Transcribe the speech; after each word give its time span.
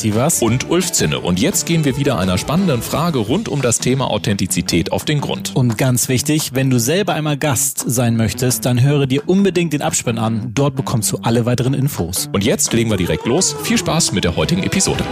Sievers 0.00 0.42
und 0.42 0.68
Ulf 0.70 0.92
Zinne. 0.92 1.20
Und 1.20 1.40
jetzt 1.40 1.66
gehen 1.66 1.84
wir 1.84 1.96
wieder 1.96 2.18
einer 2.18 2.38
spannenden 2.38 2.82
Frage 2.82 3.18
rund 3.18 3.48
um 3.48 3.62
das 3.62 3.78
Thema 3.78 4.10
Authentizität 4.10 4.92
auf 4.92 5.04
den 5.04 5.20
Grund. 5.20 5.54
Und 5.54 5.78
ganz 5.78 6.08
wichtig, 6.08 6.54
wenn 6.54 6.70
du 6.70 6.80
selber 6.80 7.14
einmal 7.14 7.36
Gast 7.36 7.84
sein 7.86 8.16
möchtest, 8.16 8.64
dann 8.66 8.82
höre 8.82 9.06
dir 9.06 9.28
unbedingt 9.28 9.72
den 9.72 9.82
Abspann 9.82 10.18
an. 10.18 10.52
Dort 10.54 10.76
bekommst 10.76 11.12
du 11.12 11.18
alle 11.18 11.46
weiteren 11.46 11.74
Infos. 11.74 12.28
Und 12.32 12.44
jetzt 12.44 12.72
legen 12.72 12.90
wir 12.90 12.96
direkt 12.96 13.26
los. 13.26 13.54
Viel 13.62 13.78
Spaß 13.78 14.12
mit 14.12 14.24
der 14.24 14.36
heutigen 14.36 14.62
Episode. 14.62 15.04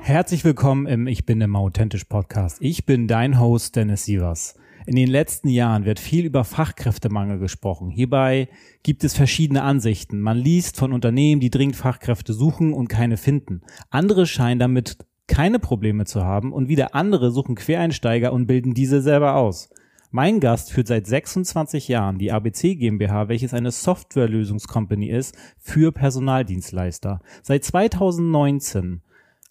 Herzlich 0.00 0.44
willkommen 0.44 0.86
im 0.86 1.06
Ich 1.06 1.24
bin 1.24 1.40
immer 1.40 1.60
authentisch 1.60 2.04
Podcast. 2.04 2.58
Ich 2.60 2.84
bin 2.84 3.08
dein 3.08 3.40
Host 3.40 3.74
Dennis 3.74 4.04
Sievers. 4.04 4.54
In 4.86 4.96
den 4.96 5.08
letzten 5.08 5.48
Jahren 5.48 5.86
wird 5.86 5.98
viel 5.98 6.26
über 6.26 6.44
Fachkräftemangel 6.44 7.38
gesprochen. 7.38 7.88
Hierbei 7.88 8.48
gibt 8.82 9.02
es 9.02 9.14
verschiedene 9.14 9.62
Ansichten. 9.62 10.20
Man 10.20 10.36
liest 10.36 10.76
von 10.76 10.92
Unternehmen, 10.92 11.40
die 11.40 11.48
dringend 11.48 11.76
Fachkräfte 11.76 12.34
suchen 12.34 12.74
und 12.74 12.88
keine 12.88 13.16
finden. 13.16 13.62
Andere 13.88 14.26
scheinen 14.26 14.58
damit 14.58 14.98
keine 15.26 15.58
Probleme 15.58 16.04
zu 16.04 16.22
haben 16.22 16.52
und 16.52 16.68
wieder 16.68 16.94
andere 16.94 17.30
suchen 17.30 17.54
Quereinsteiger 17.54 18.30
und 18.34 18.46
bilden 18.46 18.74
diese 18.74 19.00
selber 19.00 19.36
aus. 19.36 19.70
Mein 20.10 20.38
Gast 20.38 20.70
führt 20.70 20.86
seit 20.86 21.06
26 21.06 21.88
Jahren 21.88 22.18
die 22.18 22.30
ABC 22.30 22.74
GmbH, 22.74 23.28
welches 23.28 23.54
eine 23.54 23.70
Softwarelösungscompany 23.70 25.08
ist 25.08 25.34
für 25.58 25.92
Personaldienstleister. 25.92 27.20
Seit 27.42 27.64
2019 27.64 29.00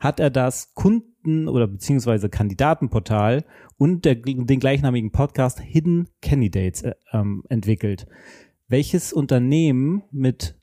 hat 0.03 0.19
er 0.19 0.29
das 0.29 0.73
Kunden- 0.73 1.47
oder 1.47 1.65
beziehungsweise 1.65 2.27
Kandidatenportal 2.27 3.45
und 3.77 4.03
der, 4.03 4.15
den 4.15 4.59
gleichnamigen 4.59 5.11
Podcast 5.13 5.61
Hidden 5.61 6.09
Candidates 6.21 6.81
äh, 6.81 6.93
ähm, 7.13 7.43
entwickelt, 7.47 8.05
welches 8.67 9.13
Unternehmen 9.13 10.03
mit 10.11 10.59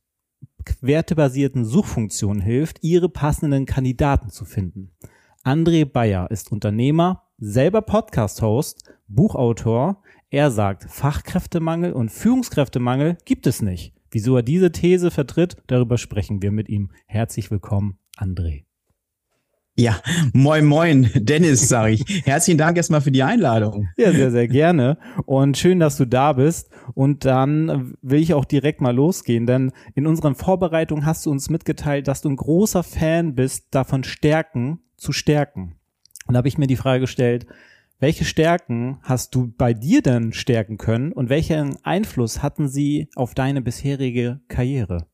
wertebasierten 0.83 1.65
Suchfunktionen 1.65 2.43
hilft, 2.43 2.83
ihre 2.83 3.09
passenden 3.09 3.65
Kandidaten 3.65 4.29
zu 4.29 4.45
finden. 4.45 4.91
André 5.43 5.87
Bayer 5.87 6.31
ist 6.31 6.53
Unternehmer, 6.53 7.23
selber 7.39 7.81
Podcast-Host, 7.81 8.93
Buchautor. 9.09 10.03
Er 10.29 10.51
sagt, 10.51 10.85
Fachkräftemangel 10.85 11.95
und 11.95 12.11
Führungskräftemangel 12.11 13.17
gibt 13.25 13.47
es 13.47 13.63
nicht. 13.63 13.95
Wieso 14.11 14.37
er 14.37 14.43
diese 14.43 14.71
These 14.71 15.11
vertritt, 15.11 15.57
darüber 15.67 15.97
sprechen 15.97 16.43
wir 16.43 16.53
mit 16.53 16.69
ihm. 16.69 16.91
Herzlich 17.07 17.51
willkommen, 17.51 17.99
André. 18.19 18.65
Ja, 19.81 19.99
moin, 20.35 20.67
moin, 20.67 21.09
Dennis, 21.15 21.67
sage 21.67 21.95
ich. 21.95 22.27
Herzlichen 22.27 22.59
Dank 22.59 22.77
erstmal 22.77 23.01
für 23.01 23.11
die 23.11 23.23
Einladung. 23.23 23.89
Ja, 23.97 24.13
sehr, 24.13 24.31
sehr 24.31 24.47
gerne. 24.47 24.99
Und 25.25 25.57
schön, 25.57 25.81
dass 25.81 25.97
du 25.97 26.05
da 26.05 26.35
bist. 26.35 26.71
Und 26.93 27.25
dann 27.25 27.95
will 28.03 28.21
ich 28.21 28.35
auch 28.35 28.45
direkt 28.45 28.83
mal 28.83 28.95
losgehen, 28.95 29.47
denn 29.47 29.73
in 29.95 30.07
unseren 30.07 30.35
Vorbereitungen 30.35 31.07
hast 31.07 31.25
du 31.25 31.31
uns 31.31 31.49
mitgeteilt, 31.49 32.09
dass 32.09 32.21
du 32.21 32.29
ein 32.29 32.37
großer 32.37 32.83
Fan 32.83 33.35
bist, 33.35 33.69
davon 33.71 34.05
Stärken 34.05 34.81
zu 34.99 35.13
stärken. 35.13 35.77
Und 36.27 36.35
da 36.35 36.39
habe 36.39 36.49
ich 36.49 36.59
mir 36.59 36.67
die 36.67 36.77
Frage 36.77 37.01
gestellt, 37.01 37.47
welche 38.01 38.27
Stärken 38.27 38.99
hast 39.01 39.35
du 39.35 39.51
bei 39.51 39.73
dir 39.73 40.03
denn 40.03 40.35
stärken 40.35 40.77
können 40.77 41.11
und 41.13 41.31
welchen 41.31 41.83
Einfluss 41.87 42.43
hatten 42.43 42.69
sie 42.69 43.09
auf 43.15 43.33
deine 43.33 43.63
bisherige 43.63 44.41
Karriere? 44.49 45.07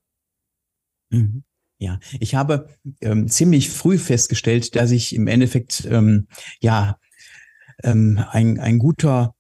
Mhm. 1.10 1.44
Ja, 1.78 1.98
ich 2.20 2.34
habe 2.34 2.68
ähm, 3.00 3.28
ziemlich 3.28 3.70
früh 3.70 3.98
festgestellt, 3.98 4.76
dass 4.76 4.90
ich 4.90 5.14
im 5.14 5.26
Endeffekt 5.26 5.86
ähm, 5.90 6.26
ja 6.60 6.98
ähm, 7.82 8.22
ein, 8.30 8.58
ein 8.58 8.78
guter 8.78 9.34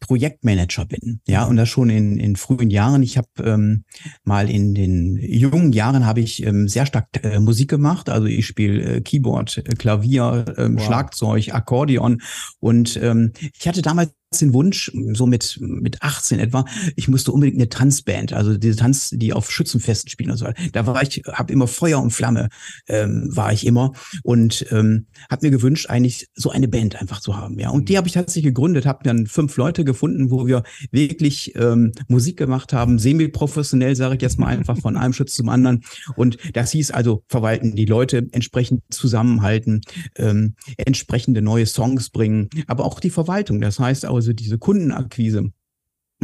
Projektmanager 0.00 0.86
bin. 0.86 1.20
Ja, 1.28 1.44
und 1.44 1.56
das 1.56 1.68
schon 1.68 1.90
in, 1.90 2.18
in 2.18 2.34
frühen 2.34 2.70
Jahren. 2.70 3.02
Ich 3.02 3.18
habe 3.18 3.28
ähm, 3.44 3.84
mal 4.24 4.50
in 4.50 4.74
den 4.74 5.16
jungen 5.16 5.72
Jahren 5.72 6.06
habe 6.06 6.20
ich 6.20 6.44
ähm, 6.44 6.68
sehr 6.68 6.86
stark 6.86 7.08
äh, 7.22 7.38
Musik 7.38 7.68
gemacht. 7.68 8.08
Also 8.08 8.26
ich 8.26 8.46
spiele 8.46 8.82
äh, 8.82 9.00
Keyboard, 9.02 9.58
äh, 9.58 9.62
Klavier, 9.74 10.46
ähm, 10.56 10.76
wow. 10.76 10.84
Schlagzeug, 10.84 11.54
Akkordeon. 11.54 12.22
Und 12.58 12.96
ähm, 12.96 13.32
ich 13.58 13.68
hatte 13.68 13.82
damals 13.82 14.10
den 14.38 14.54
Wunsch, 14.54 14.92
so 15.12 15.26
mit, 15.26 15.58
mit 15.60 16.02
18 16.02 16.38
etwa, 16.38 16.64
ich 16.94 17.08
musste 17.08 17.32
unbedingt 17.32 17.58
eine 17.58 17.68
Tanzband, 17.68 18.32
also 18.32 18.56
diese 18.56 18.76
Tanz, 18.76 19.10
die 19.10 19.32
auf 19.32 19.50
Schützenfesten 19.50 20.08
spielen 20.08 20.30
und 20.30 20.36
so. 20.36 20.46
Da 20.72 20.86
war 20.86 21.02
ich, 21.02 21.22
habe 21.32 21.52
immer 21.52 21.66
Feuer 21.66 22.00
und 22.00 22.12
Flamme, 22.12 22.48
ähm, 22.86 23.28
war 23.32 23.52
ich 23.52 23.66
immer 23.66 23.92
und 24.22 24.66
ähm, 24.70 25.06
habe 25.28 25.46
mir 25.46 25.50
gewünscht, 25.50 25.90
eigentlich 25.90 26.28
so 26.34 26.50
eine 26.50 26.68
Band 26.68 27.00
einfach 27.00 27.20
zu 27.20 27.36
haben. 27.36 27.58
Ja, 27.58 27.70
und 27.70 27.88
die 27.88 27.96
habe 27.96 28.06
ich 28.06 28.14
tatsächlich 28.14 28.44
gegründet, 28.44 28.86
habe 28.86 29.00
dann 29.02 29.26
fünf 29.26 29.56
Leute 29.56 29.84
gefunden, 29.84 30.30
wo 30.30 30.46
wir 30.46 30.62
wirklich 30.92 31.56
ähm, 31.56 31.90
Musik 32.06 32.36
gemacht 32.36 32.72
haben, 32.72 33.00
semi-professionell, 33.00 33.96
sage 33.96 34.14
ich 34.14 34.22
jetzt 34.22 34.38
mal 34.38 34.46
einfach 34.46 34.78
von 34.78 34.96
einem 34.96 35.12
Schütz 35.12 35.34
zum 35.34 35.48
anderen. 35.48 35.82
Und 36.14 36.38
das 36.54 36.70
hieß 36.70 36.92
also 36.92 37.24
verwalten, 37.26 37.74
die 37.74 37.86
Leute 37.86 38.28
entsprechend 38.30 38.82
zusammenhalten, 38.90 39.80
ähm, 40.16 40.54
entsprechende 40.76 41.42
neue 41.42 41.66
Songs 41.66 42.10
bringen, 42.10 42.48
aber 42.68 42.84
auch 42.84 43.00
die 43.00 43.10
Verwaltung. 43.10 43.60
Das 43.60 43.80
heißt 43.80 44.06
auch 44.06 44.19
also 44.20 44.34
diese 44.34 44.58
Kundenakquise, 44.58 45.50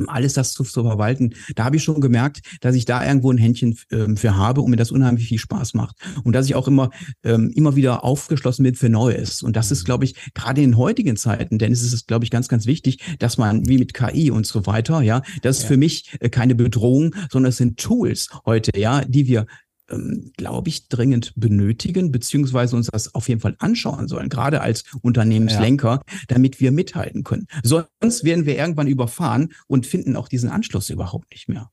alles 0.07 0.35
das 0.35 0.53
zu, 0.53 0.65
zu 0.65 0.83
verwalten, 0.83 1.35
da 1.55 1.65
habe 1.65 1.77
ich 1.77 1.83
schon 1.83 2.03
gemerkt, 2.03 2.43
dass 2.61 2.75
ich 2.75 2.85
da 2.85 3.03
irgendwo 3.03 3.33
ein 3.33 3.39
Händchen 3.39 3.79
ähm, 3.91 4.19
für 4.19 4.37
habe 4.37 4.61
und 4.61 4.71
mir 4.71 4.77
das 4.77 4.91
unheimlich 4.91 5.29
viel 5.29 5.39
Spaß 5.39 5.73
macht. 5.73 5.97
Und 6.23 6.35
dass 6.35 6.45
ich 6.45 6.55
auch 6.55 6.69
immer, 6.69 6.91
ähm, 7.25 7.51
immer 7.55 7.75
wieder 7.75 8.05
aufgeschlossen 8.05 8.65
bin 8.65 8.75
für 8.75 8.91
Neues. 8.91 9.43
Und 9.43 9.57
das 9.57 9.71
ist, 9.71 9.87
glaube 9.87 10.05
ich, 10.05 10.15
gerade 10.35 10.61
in 10.61 10.77
heutigen 10.77 11.17
Zeiten, 11.17 11.57
denn 11.57 11.73
es 11.73 11.81
ist, 11.81 12.07
glaube 12.07 12.27
ich, 12.27 12.31
ganz, 12.31 12.49
ganz 12.49 12.67
wichtig, 12.67 12.99
dass 13.19 13.39
man, 13.39 13.67
wie 13.67 13.79
mit 13.79 13.95
KI 13.95 14.31
und 14.31 14.47
so 14.47 14.67
weiter, 14.67 15.01
ja, 15.01 15.23
das 15.41 15.57
ist 15.57 15.63
ja. 15.63 15.69
für 15.69 15.77
mich 15.79 16.19
äh, 16.21 16.29
keine 16.29 16.55
Bedrohung, 16.55 17.15
sondern 17.31 17.49
es 17.49 17.57
sind 17.57 17.79
Tools 17.79 18.29
heute, 18.45 18.79
ja, 18.79 19.03
die 19.03 19.27
wir 19.27 19.47
ähm, 19.91 20.33
glaube 20.37 20.69
ich, 20.69 20.89
dringend 20.89 21.33
benötigen, 21.37 22.13
beziehungsweise 22.13 22.77
uns 22.77 22.89
das 22.89 23.15
auf 23.15 23.29
jeden 23.29 23.41
Fall 23.41 23.57
anschauen 23.59 24.09
sollen, 24.09 24.29
gerade 24.29 24.61
als 24.61 24.85
Unternehmenslenker, 25.03 26.03
ja. 26.07 26.19
damit 26.29 26.61
wir 26.61 26.73
mithalten 26.73 27.25
können. 27.25 27.47
Sonst 27.63 28.25
werden 28.25 28.47
wir 28.47 28.57
irgendwann 28.57 28.87
überfahren 28.87 29.53
und 29.67 29.87
finden 29.87 30.17
auch 30.17 30.29
diesen 30.29 30.51
Anschluss 30.51 30.91
überhaupt 30.91 31.31
nicht 31.31 31.49
mehr. 31.49 31.71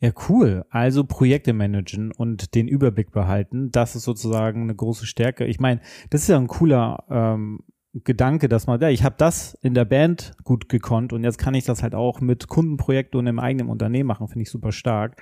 Ja, 0.00 0.12
cool. 0.28 0.64
Also 0.70 1.04
Projekte 1.04 1.52
managen 1.52 2.10
und 2.10 2.54
den 2.54 2.68
Überblick 2.68 3.10
behalten, 3.12 3.70
das 3.70 3.96
ist 3.96 4.04
sozusagen 4.04 4.62
eine 4.62 4.74
große 4.74 5.04
Stärke. 5.04 5.44
Ich 5.44 5.60
meine, 5.60 5.80
das 6.08 6.22
ist 6.22 6.28
ja 6.28 6.38
ein 6.38 6.46
cooler 6.46 7.04
ähm, 7.10 7.60
Gedanke, 7.92 8.48
dass 8.48 8.68
man, 8.68 8.80
ja, 8.80 8.88
ich 8.88 9.02
habe 9.02 9.16
das 9.18 9.54
in 9.62 9.74
der 9.74 9.84
Band 9.84 10.34
gut 10.44 10.68
gekonnt 10.68 11.12
und 11.12 11.24
jetzt 11.24 11.38
kann 11.38 11.54
ich 11.54 11.64
das 11.64 11.82
halt 11.82 11.94
auch 11.94 12.20
mit 12.20 12.46
Kundenprojekten 12.46 13.18
und 13.18 13.26
im 13.26 13.40
eigenen 13.40 13.68
Unternehmen 13.68 14.06
machen, 14.06 14.28
finde 14.28 14.42
ich 14.42 14.50
super 14.50 14.70
stark. 14.70 15.20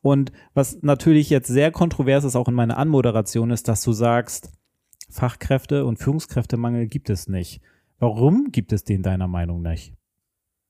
Und 0.00 0.32
was 0.54 0.82
natürlich 0.82 1.28
jetzt 1.28 1.48
sehr 1.48 1.70
kontrovers 1.70 2.24
ist, 2.24 2.34
auch 2.34 2.48
in 2.48 2.54
meiner 2.54 2.78
Anmoderation, 2.78 3.50
ist, 3.50 3.68
dass 3.68 3.82
du 3.82 3.92
sagst, 3.92 4.50
Fachkräfte 5.10 5.84
und 5.84 5.98
Führungskräftemangel 5.98 6.86
gibt 6.86 7.10
es 7.10 7.28
nicht. 7.28 7.60
Warum 7.98 8.50
gibt 8.50 8.72
es 8.72 8.84
den 8.84 9.02
deiner 9.02 9.28
Meinung 9.28 9.62
nicht? 9.62 9.95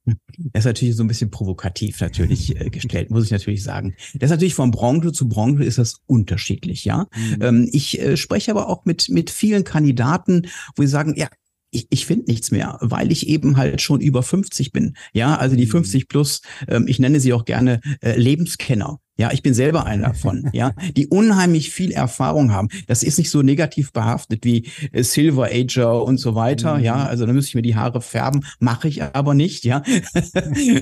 Das 0.06 0.60
ist 0.60 0.64
natürlich 0.66 0.96
so 0.96 1.02
ein 1.02 1.08
bisschen 1.08 1.30
provokativ 1.30 2.00
natürlich 2.00 2.58
äh, 2.60 2.70
gestellt, 2.70 3.10
muss 3.10 3.24
ich 3.24 3.30
natürlich 3.30 3.62
sagen. 3.62 3.94
Das 4.14 4.28
ist 4.28 4.34
natürlich 4.34 4.54
von 4.54 4.70
Branche 4.70 5.12
zu 5.12 5.28
Branche 5.28 5.64
ist 5.64 5.78
das 5.78 6.00
unterschiedlich, 6.06 6.84
ja. 6.84 7.06
Mhm. 7.16 7.42
Ähm, 7.42 7.68
ich 7.72 8.00
äh, 8.00 8.16
spreche 8.16 8.50
aber 8.52 8.68
auch 8.68 8.84
mit, 8.84 9.08
mit 9.08 9.30
vielen 9.30 9.64
Kandidaten, 9.64 10.46
wo 10.76 10.82
sie 10.82 10.88
sagen, 10.88 11.14
ja, 11.16 11.28
ich, 11.70 11.86
ich 11.90 12.06
finde 12.06 12.30
nichts 12.30 12.50
mehr, 12.50 12.78
weil 12.80 13.10
ich 13.10 13.28
eben 13.28 13.56
halt 13.56 13.82
schon 13.82 14.00
über 14.00 14.22
50 14.22 14.72
bin. 14.72 14.96
Ja, 15.12 15.36
also 15.36 15.56
die 15.56 15.66
50 15.66 16.04
mhm. 16.04 16.08
plus, 16.08 16.42
ähm, 16.68 16.86
ich 16.86 16.98
nenne 16.98 17.20
sie 17.20 17.32
auch 17.32 17.44
gerne 17.44 17.80
äh, 18.00 18.16
Lebenskenner. 18.18 19.00
Ja, 19.18 19.32
ich 19.32 19.42
bin 19.42 19.54
selber 19.54 19.86
einer 19.86 20.08
davon, 20.08 20.50
ja, 20.52 20.72
die 20.94 21.06
unheimlich 21.06 21.70
viel 21.70 21.90
Erfahrung 21.90 22.52
haben. 22.52 22.68
Das 22.86 23.02
ist 23.02 23.18
nicht 23.18 23.30
so 23.30 23.42
negativ 23.42 23.92
behaftet 23.92 24.44
wie 24.44 24.66
äh, 24.92 25.02
Silver 25.02 25.48
Ager 25.50 26.04
und 26.04 26.18
so 26.18 26.34
weiter, 26.34 26.76
mhm. 26.76 26.84
ja, 26.84 27.06
also 27.06 27.24
da 27.24 27.32
müsste 27.32 27.50
ich 27.50 27.54
mir 27.54 27.62
die 27.62 27.76
Haare 27.76 28.00
färben, 28.00 28.44
mache 28.58 28.88
ich 28.88 29.02
aber 29.02 29.34
nicht, 29.34 29.64
ja. 29.64 29.82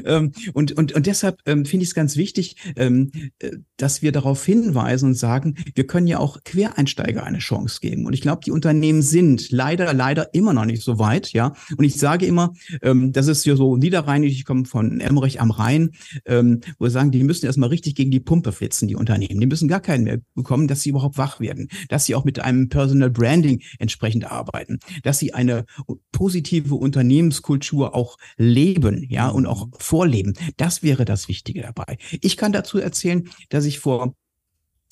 Ähm, 0.04 0.32
und, 0.52 0.72
und, 0.72 0.92
und 0.92 1.06
deshalb 1.06 1.40
ähm, 1.46 1.64
finde 1.64 1.84
ich 1.84 1.90
es 1.90 1.94
ganz 1.94 2.16
wichtig, 2.16 2.56
ähm, 2.76 3.10
äh, 3.38 3.52
dass 3.76 4.02
wir 4.02 4.12
darauf 4.12 4.44
hinweisen 4.44 5.10
und 5.10 5.14
sagen, 5.14 5.54
wir 5.75 5.86
können 5.86 6.06
ja 6.06 6.19
auch 6.19 6.42
Quereinsteiger 6.44 7.25
eine 7.25 7.38
Chance 7.38 7.78
geben. 7.81 8.06
Und 8.06 8.12
ich 8.12 8.20
glaube, 8.20 8.42
die 8.44 8.50
Unternehmen 8.50 9.02
sind 9.02 9.50
leider, 9.50 9.92
leider 9.94 10.34
immer 10.34 10.52
noch 10.52 10.64
nicht 10.64 10.82
so 10.82 10.98
weit, 10.98 11.32
ja. 11.32 11.54
Und 11.76 11.84
ich 11.84 11.96
sage 11.96 12.26
immer, 12.26 12.52
ähm, 12.82 13.12
das 13.12 13.28
ist 13.28 13.44
ja 13.46 13.56
so 13.56 13.76
niederrheinisch, 13.76 14.32
ich 14.32 14.44
komme 14.44 14.64
von 14.64 15.00
Emmerich 15.00 15.40
am 15.40 15.50
Rhein, 15.50 15.90
ähm, 16.26 16.60
wo 16.78 16.86
wir 16.86 16.90
sagen, 16.90 17.10
die 17.10 17.25
müssen 17.25 17.46
erstmal 17.46 17.70
richtig 17.70 17.94
gegen 17.94 18.10
die 18.10 18.20
Pumpe 18.25 18.53
flitzen, 18.53 18.88
die 18.88 18.97
Unternehmen. 18.97 19.41
Die 19.41 19.47
müssen 19.47 19.69
gar 19.69 19.81
keinen 19.81 20.05
mehr 20.05 20.21
bekommen, 20.35 20.69
dass 20.69 20.82
sie 20.82 20.91
überhaupt 20.91 21.19
wach 21.19 21.41
werden, 21.41 21.69
dass 21.88 22.06
sie 22.06 22.15
auch 22.15 22.25
mit 22.25 22.41
einem 22.41 22.69
Personal 22.69 23.11
Branding 23.11 23.62
entsprechend 23.79 24.31
arbeiten, 24.31 24.79
dass 25.03 25.19
sie 25.19 25.35
eine 25.35 25.65
positive 26.12 26.75
Unternehmenskultur 26.75 27.94
auch 27.94 28.17
leben, 28.37 29.05
ja, 29.09 29.29
und 29.29 29.47
auch 29.47 29.69
vorleben. 29.79 30.35
Das 30.56 30.82
wäre 30.82 31.05
das 31.05 31.29
Wichtige 31.29 31.62
dabei. 31.62 31.99
Ich 32.21 32.37
kann 32.37 32.53
dazu 32.53 32.79
erzählen, 32.79 33.29
dass 33.49 33.65
ich 33.65 33.79
vor 33.79 34.15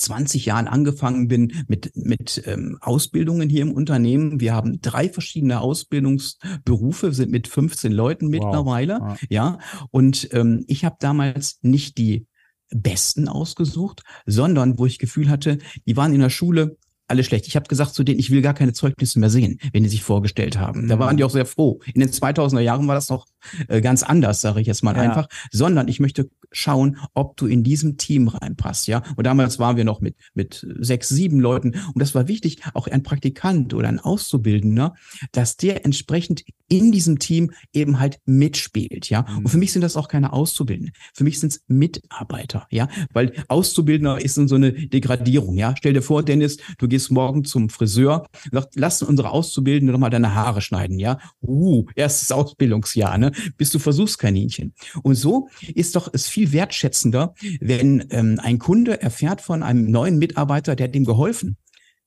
20 0.02 0.46
Jahren 0.46 0.66
angefangen 0.66 1.28
bin 1.28 1.52
mit, 1.68 1.92
mit 1.94 2.42
ähm, 2.46 2.76
Ausbildungen 2.80 3.48
hier 3.48 3.62
im 3.62 3.72
Unternehmen. 3.72 4.40
Wir 4.40 4.54
haben 4.54 4.80
drei 4.80 5.08
verschiedene 5.08 5.60
Ausbildungsberufe, 5.60 7.12
sind 7.12 7.30
mit 7.30 7.48
15 7.48 7.92
Leuten 7.92 8.28
mittlerweile. 8.28 8.98
Wow. 9.00 9.18
Ja, 9.28 9.58
und 9.90 10.28
ähm, 10.32 10.64
ich 10.66 10.84
habe 10.84 10.96
damals 10.98 11.58
nicht 11.62 11.98
die 11.98 12.26
Besten 12.74 13.28
ausgesucht, 13.28 14.02
sondern 14.26 14.78
wo 14.78 14.86
ich 14.86 14.98
Gefühl 14.98 15.28
hatte, 15.28 15.58
die 15.86 15.96
waren 15.96 16.12
in 16.12 16.20
der 16.20 16.30
Schule 16.30 16.76
alle 17.08 17.24
schlecht. 17.24 17.46
Ich 17.46 17.56
habe 17.56 17.68
gesagt 17.68 17.94
zu 17.94 18.04
denen, 18.04 18.18
ich 18.18 18.30
will 18.30 18.42
gar 18.42 18.54
keine 18.54 18.72
Zeugnisse 18.72 19.18
mehr 19.18 19.30
sehen, 19.30 19.58
wenn 19.72 19.82
die 19.82 19.88
sich 19.88 20.02
vorgestellt 20.02 20.58
haben. 20.58 20.88
Da 20.88 20.98
waren 20.98 21.16
die 21.16 21.22
mhm. 21.22 21.26
auch 21.26 21.32
sehr 21.32 21.46
froh. 21.46 21.80
In 21.92 22.00
den 22.00 22.10
2000er 22.10 22.60
Jahren 22.60 22.88
war 22.88 22.94
das 22.94 23.10
noch 23.10 23.26
äh, 23.68 23.80
ganz 23.80 24.02
anders, 24.02 24.40
sage 24.40 24.60
ich 24.60 24.66
jetzt 24.66 24.82
mal 24.82 24.96
ja. 24.96 25.02
einfach, 25.02 25.28
sondern 25.50 25.88
ich 25.88 26.00
möchte 26.00 26.30
schauen, 26.50 26.98
ob 27.14 27.36
du 27.36 27.46
in 27.46 27.62
diesem 27.62 27.96
Team 27.96 28.28
reinpasst, 28.28 28.86
ja. 28.86 29.02
Und 29.16 29.26
damals 29.26 29.58
waren 29.58 29.76
wir 29.76 29.84
noch 29.84 30.00
mit 30.00 30.16
mit 30.34 30.66
sechs, 30.80 31.08
sieben 31.08 31.40
Leuten 31.40 31.70
und 31.70 31.98
das 31.98 32.14
war 32.14 32.28
wichtig, 32.28 32.58
auch 32.74 32.86
ein 32.86 33.02
Praktikant 33.02 33.74
oder 33.74 33.88
ein 33.88 34.00
Auszubildender, 34.00 34.94
dass 35.32 35.56
der 35.56 35.84
entsprechend 35.84 36.44
in 36.68 36.90
diesem 36.90 37.18
Team 37.18 37.52
eben 37.74 38.00
halt 38.00 38.18
mitspielt, 38.24 39.10
ja. 39.10 39.26
Und 39.36 39.48
für 39.48 39.56
mhm. 39.56 39.60
mich 39.60 39.72
sind 39.72 39.82
das 39.82 39.96
auch 39.96 40.08
keine 40.08 40.32
Auszubildenden, 40.32 40.94
für 41.12 41.24
mich 41.24 41.38
sind 41.38 41.52
es 41.52 41.62
Mitarbeiter, 41.66 42.66
ja, 42.70 42.88
weil 43.12 43.32
Auszubildender 43.48 44.22
ist 44.22 44.34
so 44.36 44.54
eine 44.54 44.72
Degradierung, 44.72 45.56
ja. 45.56 45.74
Stell 45.76 45.92
dir 45.92 46.02
vor, 46.02 46.22
Dennis, 46.22 46.56
du 46.78 46.88
gehst 46.88 47.10
morgen 47.10 47.44
zum 47.44 47.68
Friseur, 47.68 48.26
sagst, 48.50 48.70
lass 48.74 49.02
unsere 49.02 49.30
Auszubildende 49.30 49.92
doch 49.92 49.98
mal 49.98 50.10
deine 50.10 50.34
Haare 50.34 50.62
schneiden, 50.62 50.98
ja. 50.98 51.18
Uh, 51.42 51.84
erstes 51.94 52.32
Ausbildungsjahr, 52.32 53.18
ne? 53.18 53.31
Bist 53.56 53.74
du 53.74 53.78
Versuchskaninchen. 53.78 54.74
Und 55.02 55.14
so 55.14 55.48
ist 55.74 55.96
doch 55.96 56.08
es 56.12 56.28
viel 56.28 56.52
wertschätzender, 56.52 57.34
wenn 57.60 58.06
ähm, 58.10 58.40
ein 58.42 58.58
Kunde 58.58 59.00
erfährt 59.00 59.40
von 59.40 59.62
einem 59.62 59.90
neuen 59.90 60.18
Mitarbeiter, 60.18 60.76
der 60.76 60.88
hat 60.88 60.96
ihm 60.96 61.04
geholfen. 61.04 61.56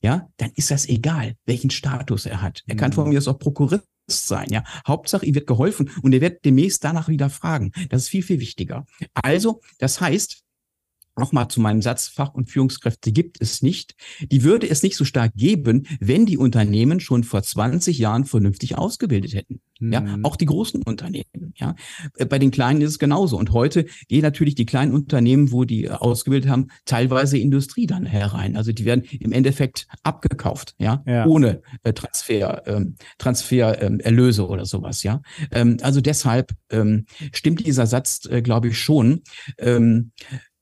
Ja, 0.02 0.30
dann 0.38 0.52
ist 0.56 0.70
das 0.72 0.88
egal, 0.88 1.36
welchen 1.46 1.72
Status 1.72 2.26
er 2.26 2.42
hat. 2.42 2.64
Er 2.68 2.76
kann 2.76 2.94
von 2.94 3.06
mhm. 3.06 3.12
mir 3.12 3.18
aus 3.18 3.28
auch 3.28 3.40
Prokurist 3.40 3.88
sein, 4.08 4.48
ja. 4.52 4.64
Hauptsache, 4.88 5.26
ihm 5.26 5.34
wird 5.34 5.48
geholfen 5.48 5.90
und 6.04 6.14
er 6.14 6.22
wird 6.22 6.46
demnächst 6.46 6.84
danach 6.84 7.08
wieder 7.08 7.30
fragen. 7.30 7.72
Das 7.90 8.04
ist 8.04 8.10
viel, 8.10 8.22
viel 8.22 8.40
wichtiger. 8.40 8.86
Also, 9.16 9.62
das 9.80 10.00
heißt, 10.00 10.45
Nochmal 11.18 11.48
zu 11.48 11.62
meinem 11.62 11.82
Satz, 11.82 12.08
Fach- 12.08 12.34
und 12.34 12.50
Führungskräfte 12.50 13.12
gibt 13.12 13.42
es 13.42 13.62
nicht. 13.62 13.96
Die 14.32 14.44
würde 14.44 14.70
es 14.70 14.84
nicht 14.84 14.98
so 14.98 15.06
stark 15.06 15.34
geben, 15.36 15.88
wenn 16.00 16.26
die 16.26 16.38
Unternehmen 16.38 17.00
schon 17.00 17.24
vor 17.24 17.42
20 17.42 17.98
Jahren 17.98 18.26
vernünftig 18.26 18.78
ausgebildet 18.78 19.34
hätten. 19.34 19.62
Mhm. 19.80 19.94
Ja, 19.94 20.18
auch 20.24 20.36
die 20.36 20.46
großen 20.46 20.82
Unternehmen. 20.84 21.54
Ja, 21.56 21.76
äh, 22.16 22.26
bei 22.26 22.40
den 22.40 22.52
kleinen 22.52 22.82
ist 22.82 22.92
es 22.92 23.00
genauso. 23.00 23.38
Und 23.38 23.52
heute 23.52 23.86
gehen 24.08 24.22
natürlich 24.22 24.56
die 24.56 24.66
kleinen 24.66 24.94
Unternehmen, 24.94 25.52
wo 25.52 25.66
die 25.66 25.90
ausgebildet 25.90 26.50
haben, 26.50 26.68
teilweise 26.86 27.38
Industrie 27.38 27.88
dann 27.88 28.06
herein. 28.06 28.56
Also 28.56 28.72
die 28.72 28.86
werden 28.86 29.04
im 29.20 29.32
Endeffekt 29.32 29.88
abgekauft. 30.04 30.76
Ja, 30.80 31.04
ja. 31.06 31.26
ohne 31.26 31.62
äh, 31.84 31.94
Transfer, 31.94 32.64
ähm, 32.68 32.96
Transfererlöse 33.18 34.42
ähm, 34.44 34.50
oder 34.50 34.66
sowas. 34.66 35.04
Ja, 35.04 35.22
ähm, 35.52 35.78
also 35.82 36.02
deshalb 36.02 36.52
ähm, 36.70 37.06
stimmt 37.34 37.66
dieser 37.66 37.88
Satz, 37.88 38.26
äh, 38.26 38.42
glaube 38.42 38.70
ich 38.70 38.80
schon. 38.80 39.22
Ähm, 39.58 40.12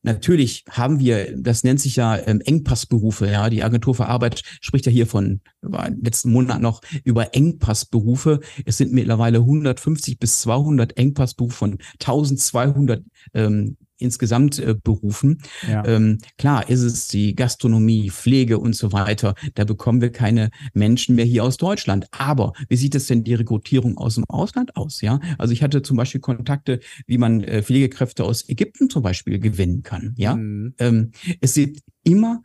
Natürlich 0.05 0.65
haben 0.69 0.99
wir, 0.99 1.33
das 1.37 1.63
nennt 1.63 1.79
sich 1.79 1.95
ja 1.95 2.17
ähm, 2.27 2.41
Engpassberufe, 2.41 3.27
ja. 3.29 3.49
Die 3.49 3.63
Agentur 3.63 3.95
für 3.95 4.07
Arbeit 4.07 4.43
spricht 4.59 4.85
ja 4.85 4.91
hier 4.91 5.07
von, 5.07 5.39
war 5.61 5.89
letzten 5.89 6.31
Monat 6.31 6.61
noch 6.61 6.81
über 7.05 7.33
Engpassberufe. 7.33 8.41
Es 8.65 8.77
sind 8.77 8.91
mittlerweile 8.91 9.39
150 9.39 10.19
bis 10.19 10.41
200 10.41 10.97
Engpassberufe 10.97 11.55
von 11.55 11.77
1200 12.01 13.01
ähm, 13.33 13.77
insgesamt 13.97 14.59
äh, 14.59 14.75
berufen. 14.81 15.41
Ja. 15.67 15.85
Ähm, 15.85 16.19
klar 16.37 16.69
ist 16.69 16.81
es 16.81 17.07
die 17.07 17.35
Gastronomie, 17.35 18.09
Pflege 18.09 18.59
und 18.59 18.75
so 18.75 18.91
weiter. 18.91 19.35
Da 19.55 19.63
bekommen 19.65 20.01
wir 20.01 20.11
keine 20.11 20.49
Menschen 20.73 21.15
mehr 21.15 21.25
hier 21.25 21.43
aus 21.43 21.57
Deutschland. 21.57 22.07
Aber 22.11 22.53
wie 22.69 22.75
sieht 22.75 22.95
es 22.95 23.07
denn 23.07 23.23
die 23.23 23.33
Rekrutierung 23.33 23.97
aus 23.97 24.15
dem 24.15 24.25
Ausland 24.25 24.75
aus? 24.75 25.01
Ja, 25.01 25.19
also 25.37 25.53
ich 25.53 25.63
hatte 25.63 25.81
zum 25.81 25.97
Beispiel 25.97 26.21
Kontakte, 26.21 26.79
wie 27.07 27.17
man 27.17 27.41
äh, 27.43 27.63
Pflegekräfte 27.63 28.23
aus 28.23 28.47
Ägypten 28.47 28.89
zum 28.89 29.03
Beispiel 29.03 29.39
gewinnen 29.39 29.83
kann. 29.83 30.13
Ja, 30.17 30.35
mhm. 30.35 30.73
ähm, 30.79 31.11
es 31.41 31.53
sind 31.53 31.79
immer 32.03 32.41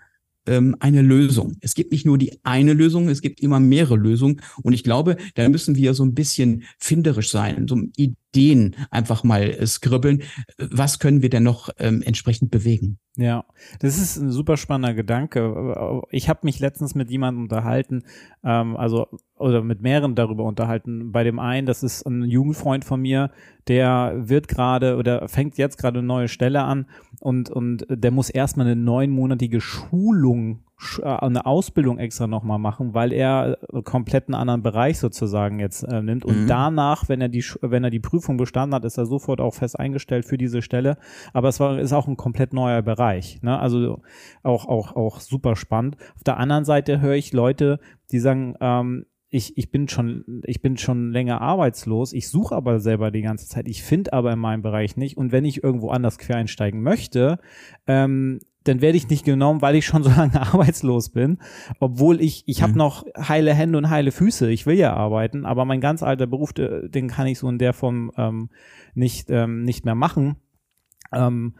ähm, 0.48 0.76
eine 0.80 1.02
Lösung. 1.02 1.56
Es 1.60 1.74
gibt 1.74 1.92
nicht 1.92 2.06
nur 2.06 2.18
die 2.18 2.38
eine 2.42 2.72
Lösung, 2.72 3.08
es 3.08 3.20
gibt 3.20 3.40
immer 3.40 3.60
mehrere 3.60 3.96
Lösungen. 3.96 4.40
Und 4.62 4.72
ich 4.72 4.82
glaube, 4.82 5.16
da 5.34 5.48
müssen 5.48 5.76
wir 5.76 5.94
so 5.94 6.04
ein 6.04 6.14
bisschen 6.14 6.64
finderisch 6.78 7.30
sein, 7.30 7.68
so 7.68 7.76
Ideen 8.32 8.76
einfach 8.90 9.24
mal 9.24 9.42
äh, 9.42 9.66
skribbeln. 9.66 10.22
Was 10.58 10.98
können 10.98 11.22
wir 11.22 11.30
denn 11.30 11.42
noch 11.42 11.70
ähm, 11.78 12.02
entsprechend 12.02 12.50
bewegen? 12.50 12.98
Ja, 13.16 13.44
das 13.80 13.98
ist 13.98 14.16
ein 14.16 14.30
super 14.30 14.56
spannender 14.56 14.94
Gedanke. 14.94 16.02
Ich 16.10 16.28
habe 16.28 16.40
mich 16.42 16.60
letztens 16.60 16.94
mit 16.94 17.10
jemandem 17.10 17.44
unterhalten, 17.44 18.04
ähm, 18.44 18.76
also 18.76 19.08
oder 19.36 19.62
mit 19.62 19.82
mehreren 19.82 20.14
darüber 20.14 20.44
unterhalten. 20.44 21.10
Bei 21.10 21.24
dem 21.24 21.38
einen, 21.38 21.66
das 21.66 21.82
ist 21.82 22.06
ein 22.06 22.24
Jugendfreund 22.24 22.84
von 22.84 23.00
mir, 23.00 23.30
der 23.66 24.14
wird 24.16 24.48
gerade 24.48 24.96
oder 24.96 25.28
fängt 25.28 25.58
jetzt 25.58 25.78
gerade 25.78 25.98
eine 25.98 26.06
neue 26.06 26.28
Stelle 26.28 26.62
an 26.62 26.86
und 27.20 27.50
und 27.50 27.86
der 27.88 28.10
muss 28.10 28.30
erstmal 28.30 28.66
eine 28.66 28.76
neunmonatige 28.76 29.60
Schulung 29.60 30.64
eine 31.02 31.44
Ausbildung 31.44 31.98
extra 31.98 32.28
nochmal 32.28 32.58
machen, 32.58 32.94
weil 32.94 33.12
er 33.12 33.58
komplett 33.84 34.28
einen 34.28 34.36
anderen 34.36 34.62
Bereich 34.62 34.98
sozusagen 34.98 35.58
jetzt 35.58 35.82
äh, 35.82 36.02
nimmt. 36.02 36.24
Und 36.24 36.44
mhm. 36.44 36.46
danach, 36.46 37.08
wenn 37.08 37.20
er 37.20 37.28
die, 37.28 37.44
wenn 37.60 37.82
er 37.82 37.90
die 37.90 37.98
Prüfung 37.98 38.36
bestanden 38.36 38.74
hat, 38.74 38.84
ist 38.84 38.96
er 38.96 39.06
sofort 39.06 39.40
auch 39.40 39.54
fest 39.54 39.78
eingestellt 39.78 40.24
für 40.24 40.38
diese 40.38 40.62
Stelle. 40.62 40.96
Aber 41.32 41.48
es 41.48 41.58
war, 41.58 41.78
ist 41.80 41.92
auch 41.92 42.06
ein 42.06 42.16
komplett 42.16 42.52
neuer 42.52 42.82
Bereich. 42.82 43.42
Ne? 43.42 43.58
Also 43.58 44.00
auch, 44.44 44.66
auch, 44.66 44.94
auch 44.94 45.20
super 45.20 45.56
spannend. 45.56 45.96
Auf 46.14 46.22
der 46.22 46.36
anderen 46.36 46.64
Seite 46.64 47.00
höre 47.00 47.14
ich 47.14 47.32
Leute, 47.32 47.80
die 48.12 48.20
sagen, 48.20 48.54
ähm, 48.60 49.06
ich, 49.30 49.58
ich 49.58 49.70
bin 49.70 49.88
schon, 49.88 50.42
ich 50.44 50.62
bin 50.62 50.78
schon 50.78 51.12
länger 51.12 51.40
arbeitslos, 51.40 52.12
ich 52.12 52.28
suche 52.28 52.54
aber 52.54 52.80
selber 52.80 53.10
die 53.10 53.20
ganze 53.20 53.46
Zeit, 53.46 53.68
ich 53.68 53.82
finde 53.82 54.12
aber 54.14 54.32
in 54.32 54.38
meinem 54.38 54.62
Bereich 54.62 54.96
nicht. 54.96 55.16
Und 55.18 55.32
wenn 55.32 55.44
ich 55.44 55.62
irgendwo 55.62 55.90
anders 55.90 56.18
quer 56.18 56.36
einsteigen 56.36 56.82
möchte, 56.82 57.38
ähm, 57.86 58.40
dann 58.68 58.80
werde 58.80 58.98
ich 58.98 59.08
nicht 59.08 59.24
genommen, 59.24 59.62
weil 59.62 59.76
ich 59.76 59.86
schon 59.86 60.02
so 60.02 60.10
lange 60.10 60.40
arbeitslos 60.40 61.10
bin. 61.10 61.38
Obwohl 61.80 62.20
ich, 62.20 62.44
ich 62.46 62.60
mhm. 62.60 62.62
habe 62.62 62.78
noch 62.78 63.06
heile 63.16 63.54
Hände 63.54 63.78
und 63.78 63.90
heile 63.90 64.12
Füße. 64.12 64.50
Ich 64.50 64.66
will 64.66 64.76
ja 64.76 64.94
arbeiten, 64.94 65.46
aber 65.46 65.64
mein 65.64 65.80
ganz 65.80 66.02
alter 66.02 66.26
Beruf, 66.26 66.52
den 66.52 67.08
kann 67.08 67.26
ich 67.26 67.38
so 67.38 67.48
in 67.48 67.58
der 67.58 67.72
Form 67.72 68.12
ähm, 68.16 68.50
nicht, 68.94 69.30
ähm, 69.30 69.62
nicht 69.64 69.84
mehr 69.84 69.94
machen. 69.94 70.36
Ähm, 71.12 71.54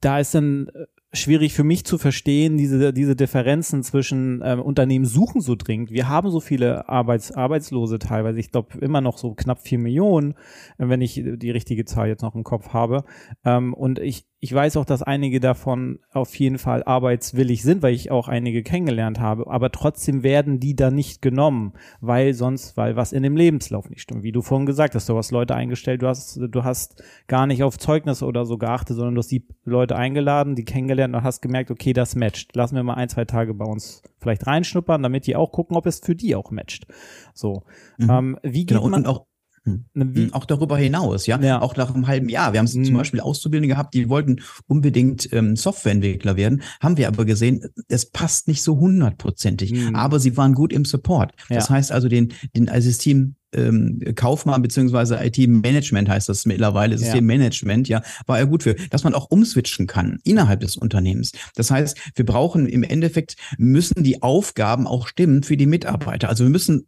da 0.00 0.18
ist 0.18 0.34
dann 0.34 0.68
äh, 0.68 0.86
schwierig 1.12 1.54
für 1.54 1.64
mich 1.64 1.84
zu 1.84 1.98
verstehen, 1.98 2.56
diese, 2.56 2.92
diese 2.92 3.16
Differenzen 3.16 3.82
zwischen 3.82 4.42
ähm, 4.44 4.60
Unternehmen 4.60 5.04
suchen 5.04 5.40
so 5.40 5.56
dringend. 5.56 5.90
Wir 5.90 6.08
haben 6.08 6.30
so 6.30 6.40
viele 6.40 6.88
Arbeits, 6.88 7.32
Arbeitslose 7.32 7.98
teilweise. 7.98 8.38
Ich 8.38 8.52
glaube 8.52 8.78
immer 8.78 9.00
noch 9.00 9.18
so 9.18 9.34
knapp 9.34 9.60
vier 9.60 9.78
Millionen, 9.78 10.34
wenn 10.78 11.00
ich 11.00 11.14
die 11.14 11.50
richtige 11.50 11.84
Zahl 11.84 12.08
jetzt 12.08 12.22
noch 12.22 12.34
im 12.34 12.44
Kopf 12.44 12.72
habe. 12.72 13.04
Ähm, 13.44 13.74
und 13.74 13.98
ich, 13.98 14.26
ich 14.42 14.54
weiß 14.54 14.78
auch, 14.78 14.86
dass 14.86 15.02
einige 15.02 15.38
davon 15.38 15.98
auf 16.14 16.34
jeden 16.34 16.56
Fall 16.56 16.82
arbeitswillig 16.82 17.62
sind, 17.62 17.82
weil 17.82 17.92
ich 17.92 18.10
auch 18.10 18.26
einige 18.26 18.62
kennengelernt 18.62 19.20
habe. 19.20 19.46
Aber 19.50 19.70
trotzdem 19.70 20.22
werden 20.22 20.58
die 20.58 20.74
da 20.74 20.90
nicht 20.90 21.20
genommen, 21.20 21.74
weil 22.00 22.32
sonst, 22.32 22.78
weil 22.78 22.96
was 22.96 23.12
in 23.12 23.22
dem 23.22 23.36
Lebenslauf 23.36 23.90
nicht 23.90 24.00
stimmt. 24.00 24.22
Wie 24.22 24.32
du 24.32 24.40
vorhin 24.40 24.64
gesagt 24.64 24.94
hast, 24.94 25.10
du 25.10 25.16
hast 25.18 25.30
Leute 25.30 25.54
eingestellt, 25.54 26.00
du 26.00 26.08
hast, 26.08 26.40
du 26.40 26.64
hast 26.64 27.02
gar 27.28 27.46
nicht 27.46 27.62
auf 27.62 27.78
Zeugnisse 27.78 28.24
oder 28.24 28.46
so 28.46 28.56
geachtet, 28.56 28.96
sondern 28.96 29.14
du 29.14 29.18
hast 29.18 29.30
die 29.30 29.46
Leute 29.64 29.96
eingeladen, 29.96 30.54
die 30.54 30.64
kennengelernt 30.64 31.14
und 31.14 31.22
hast 31.22 31.42
gemerkt, 31.42 31.70
okay, 31.70 31.92
das 31.92 32.16
matcht. 32.16 32.56
Lassen 32.56 32.76
wir 32.76 32.82
mal 32.82 32.94
ein, 32.94 33.10
zwei 33.10 33.26
Tage 33.26 33.52
bei 33.52 33.66
uns 33.66 34.02
vielleicht 34.20 34.46
reinschnuppern, 34.46 35.02
damit 35.02 35.26
die 35.26 35.36
auch 35.36 35.52
gucken, 35.52 35.76
ob 35.76 35.84
es 35.84 36.00
für 36.00 36.16
die 36.16 36.34
auch 36.34 36.50
matcht. 36.50 36.86
So. 37.34 37.64
Mhm. 37.98 38.10
Ähm, 38.10 38.38
wie 38.42 38.64
geht 38.64 38.78
genau, 38.78 38.88
man 38.88 39.04
auch 39.04 39.26
wie, 39.64 40.32
auch 40.32 40.46
darüber 40.46 40.78
hinaus, 40.78 41.26
ja? 41.26 41.38
ja. 41.40 41.60
Auch 41.60 41.76
nach 41.76 41.94
einem 41.94 42.06
halben 42.06 42.28
Jahr. 42.28 42.52
Wir 42.52 42.60
haben 42.60 42.70
mhm. 42.72 42.84
zum 42.84 42.94
Beispiel 42.94 43.20
Auszubildende 43.20 43.74
gehabt, 43.74 43.94
die 43.94 44.08
wollten 44.08 44.40
unbedingt 44.66 45.32
ähm, 45.32 45.56
Softwareentwickler 45.56 46.36
werden, 46.36 46.62
haben 46.80 46.96
wir 46.96 47.08
aber 47.08 47.24
gesehen, 47.24 47.66
es 47.88 48.06
passt 48.06 48.48
nicht 48.48 48.62
so 48.62 48.78
hundertprozentig. 48.78 49.72
Mhm. 49.72 49.94
Aber 49.94 50.18
sie 50.18 50.36
waren 50.36 50.54
gut 50.54 50.72
im 50.72 50.84
Support. 50.84 51.32
Ja. 51.48 51.56
Das 51.56 51.70
heißt 51.70 51.92
also, 51.92 52.08
den, 52.08 52.32
den 52.56 52.68
System 52.80 53.36
ähm, 53.52 54.00
Kaufmann 54.14 54.62
beziehungsweise 54.62 55.18
IT-Management 55.22 56.08
heißt 56.08 56.28
das 56.28 56.46
mittlerweile, 56.46 56.96
Systemmanagement, 56.96 57.88
ja. 57.88 57.98
ja, 57.98 58.04
war 58.26 58.38
er 58.38 58.46
gut 58.46 58.62
für, 58.62 58.74
dass 58.74 59.04
man 59.04 59.14
auch 59.14 59.26
umswitchen 59.30 59.86
kann 59.86 60.18
innerhalb 60.24 60.60
des 60.60 60.76
Unternehmens. 60.76 61.32
Das 61.54 61.70
heißt, 61.70 61.98
wir 62.14 62.24
brauchen 62.24 62.66
im 62.66 62.82
Endeffekt, 62.82 63.36
müssen 63.58 64.02
die 64.04 64.22
Aufgaben 64.22 64.86
auch 64.86 65.08
stimmen 65.08 65.42
für 65.42 65.56
die 65.56 65.66
Mitarbeiter. 65.66 66.28
Also 66.28 66.44
wir 66.44 66.50
müssen 66.50 66.86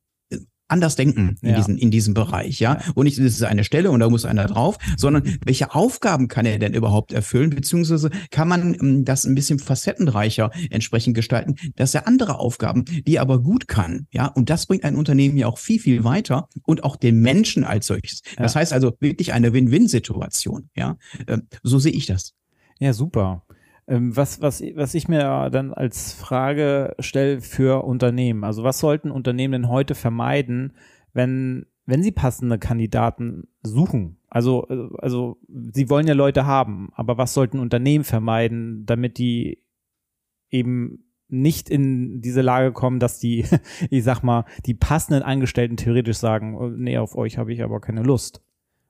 anders 0.73 0.97
denken 0.97 1.37
in, 1.43 1.51
Ja. 1.51 1.57
diesem, 1.57 1.77
in 1.77 1.91
diesem 1.91 2.15
Bereich, 2.15 2.59
ja. 2.59 2.81
Und 2.95 3.05
nicht, 3.05 3.19
das 3.19 3.27
ist 3.27 3.43
eine 3.45 3.63
Stelle 3.65 3.91
und 3.91 4.01
da 4.01 4.09
muss 4.11 4.25
einer 4.25 4.47
drauf, 4.47 4.79
sondern 4.97 5.23
welche 5.45 5.75
Aufgaben 5.75 6.29
kann 6.29 6.47
er 6.47 6.59
denn 6.59 6.75
überhaupt 6.75 7.13
erfüllen, 7.13 7.51
beziehungsweise 7.51 8.11
kann 8.31 8.49
man 8.49 8.75
ähm, 8.75 9.05
das 9.05 9.25
ein 9.25 9.35
bisschen 9.35 9.59
facettenreicher 9.59 10.51
entsprechend 10.71 11.15
gestalten, 11.15 11.57
dass 11.77 11.95
er 11.95 12.09
andere 12.09 12.39
Aufgaben, 12.39 12.85
die 12.85 13.17
er 13.17 13.23
aber 13.23 13.41
gut 13.41 13.69
kann, 13.69 14.07
ja. 14.11 14.27
Und 14.27 14.51
das 14.51 14.67
bringt 14.67 14.85
ein 14.85 14.97
Unternehmen 14.97 15.37
ja 15.37 15.47
auch 15.47 15.59
viel, 15.59 15.79
viel 15.79 16.03
weiter 16.05 16.49
und 16.65 16.83
auch 16.85 16.97
den 16.97 17.21
Menschen 17.21 17.65
als 17.65 17.87
solches. 17.87 18.23
Das 18.37 18.57
heißt 18.57 18.73
also 18.73 18.93
wirklich 19.01 19.33
eine 19.33 19.53
Win-Win-Situation, 19.53 20.71
ja. 20.75 20.97
Ähm, 21.29 21.43
so 21.63 21.79
sehe 21.79 21.93
ich 21.93 22.07
das. 22.07 22.33
Ja, 22.81 22.93
super. 22.93 23.45
Ähm, 23.89 24.17
was, 24.17 24.41
was, 24.41 24.63
was 24.75 24.95
ich 24.95 25.09
mir 25.09 25.51
dann 25.51 25.73
als 25.75 26.13
Frage 26.13 26.95
stelle 27.01 27.41
für 27.41 27.85
Unternehmen, 27.85 28.45
also 28.45 28.63
was 28.63 28.79
sollten 28.79 29.11
Unternehmen 29.11 29.53
denn 29.53 29.69
heute 29.69 29.95
vermeiden, 29.95 30.73
wenn, 31.13 31.67
wenn 31.85 32.03
sie 32.03 32.13
passende 32.13 32.59
Kandidaten 32.59 33.49
suchen? 33.63 34.19
Also, 34.31 34.63
also 34.99 35.37
sie 35.49 35.91
wollen 35.91 36.07
ja 36.07 36.15
Leute 36.15 36.47
haben, 36.47 36.91
aber 36.95 37.19
was 37.19 37.35
sollten 37.35 37.59
Unternehmen 37.59 38.05
vermeiden, 38.05 38.87
damit 38.87 39.19
die 39.19 39.59
eben 40.51 41.05
nicht 41.29 41.71
in 41.71 42.21
diese 42.21 42.43
Lage 42.43 42.73
kommen, 42.73 43.01
dass 43.01 43.19
die, 43.19 43.45
ich 43.91 44.05
sag 44.05 44.23
mal, 44.23 44.45
die 44.67 44.75
passenden 44.75 45.23
Angestellten 45.23 45.77
theoretisch 45.77 46.19
sagen, 46.19 46.57
oh, 46.57 46.69
nee, 46.69 46.99
auf 46.99 47.17
euch 47.17 47.37
habe 47.39 47.53
ich 47.53 47.63
aber 47.63 47.81
keine 47.81 48.03
Lust, 48.03 48.43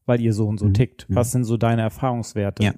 weil 0.07 0.21
ihr 0.21 0.33
so 0.33 0.47
und 0.49 0.59
so 0.59 0.67
Mhm. 0.67 0.75
tickt. 0.75 1.09
Mhm. 1.09 1.15
Was 1.15 1.33
sind 1.33 1.45
so 1.45 1.57
deine 1.57 1.83
Erfahrungswerte? 1.83 2.63
Ja. 2.65 2.75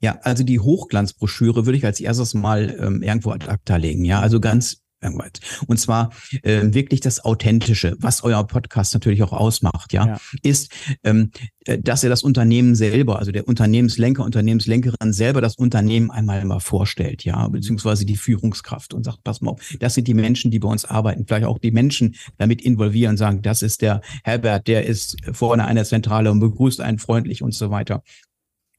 Ja, 0.00 0.18
also 0.22 0.44
die 0.44 0.60
Hochglanzbroschüre 0.60 1.66
würde 1.66 1.78
ich 1.78 1.84
als 1.84 2.00
erstes 2.00 2.34
mal 2.34 2.76
ähm, 2.80 3.02
irgendwo 3.02 3.30
ad 3.30 3.46
acta 3.48 3.76
legen. 3.76 4.04
Ja, 4.04 4.20
also 4.20 4.40
ganz 4.40 4.82
irgendwas. 5.00 5.30
Und 5.66 5.78
zwar 5.78 6.10
ähm, 6.42 6.74
wirklich 6.74 7.00
das 7.00 7.24
Authentische, 7.24 7.96
was 8.00 8.24
euer 8.24 8.44
Podcast 8.46 8.94
natürlich 8.94 9.22
auch 9.22 9.32
ausmacht, 9.32 9.92
ja, 9.92 10.06
Ja. 10.06 10.20
ist, 10.42 10.72
ähm, 11.04 11.30
äh, 11.66 11.78
dass 11.78 12.02
ihr 12.02 12.10
das 12.10 12.22
Unternehmen 12.22 12.74
selber, 12.74 13.18
also 13.18 13.30
der 13.30 13.46
Unternehmenslenker, 13.46 14.24
Unternehmenslenkerin 14.24 15.12
selber 15.12 15.40
das 15.40 15.54
Unternehmen 15.56 16.10
einmal 16.10 16.44
mal 16.44 16.60
vorstellt, 16.60 17.24
ja, 17.24 17.46
beziehungsweise 17.48 18.06
die 18.06 18.16
Führungskraft 18.16 18.92
und 18.92 19.04
sagt, 19.04 19.22
pass 19.22 19.40
mal 19.40 19.52
auf, 19.52 19.60
das 19.78 19.94
sind 19.94 20.08
die 20.08 20.14
Menschen, 20.14 20.50
die 20.50 20.58
bei 20.58 20.68
uns 20.68 20.84
arbeiten, 20.84 21.26
vielleicht 21.26 21.46
auch 21.46 21.58
die 21.58 21.70
Menschen 21.70 22.16
damit 22.36 22.60
involvieren, 22.60 23.16
sagen, 23.16 23.42
das 23.42 23.62
ist 23.62 23.82
der 23.82 24.00
Herbert, 24.24 24.66
der 24.66 24.86
ist 24.86 25.16
vorne 25.32 25.64
einer 25.66 25.84
Zentrale 25.84 26.30
und 26.32 26.40
begrüßt 26.40 26.80
einen 26.80 26.98
freundlich 26.98 27.42
und 27.42 27.54
so 27.54 27.70
weiter. 27.70 28.02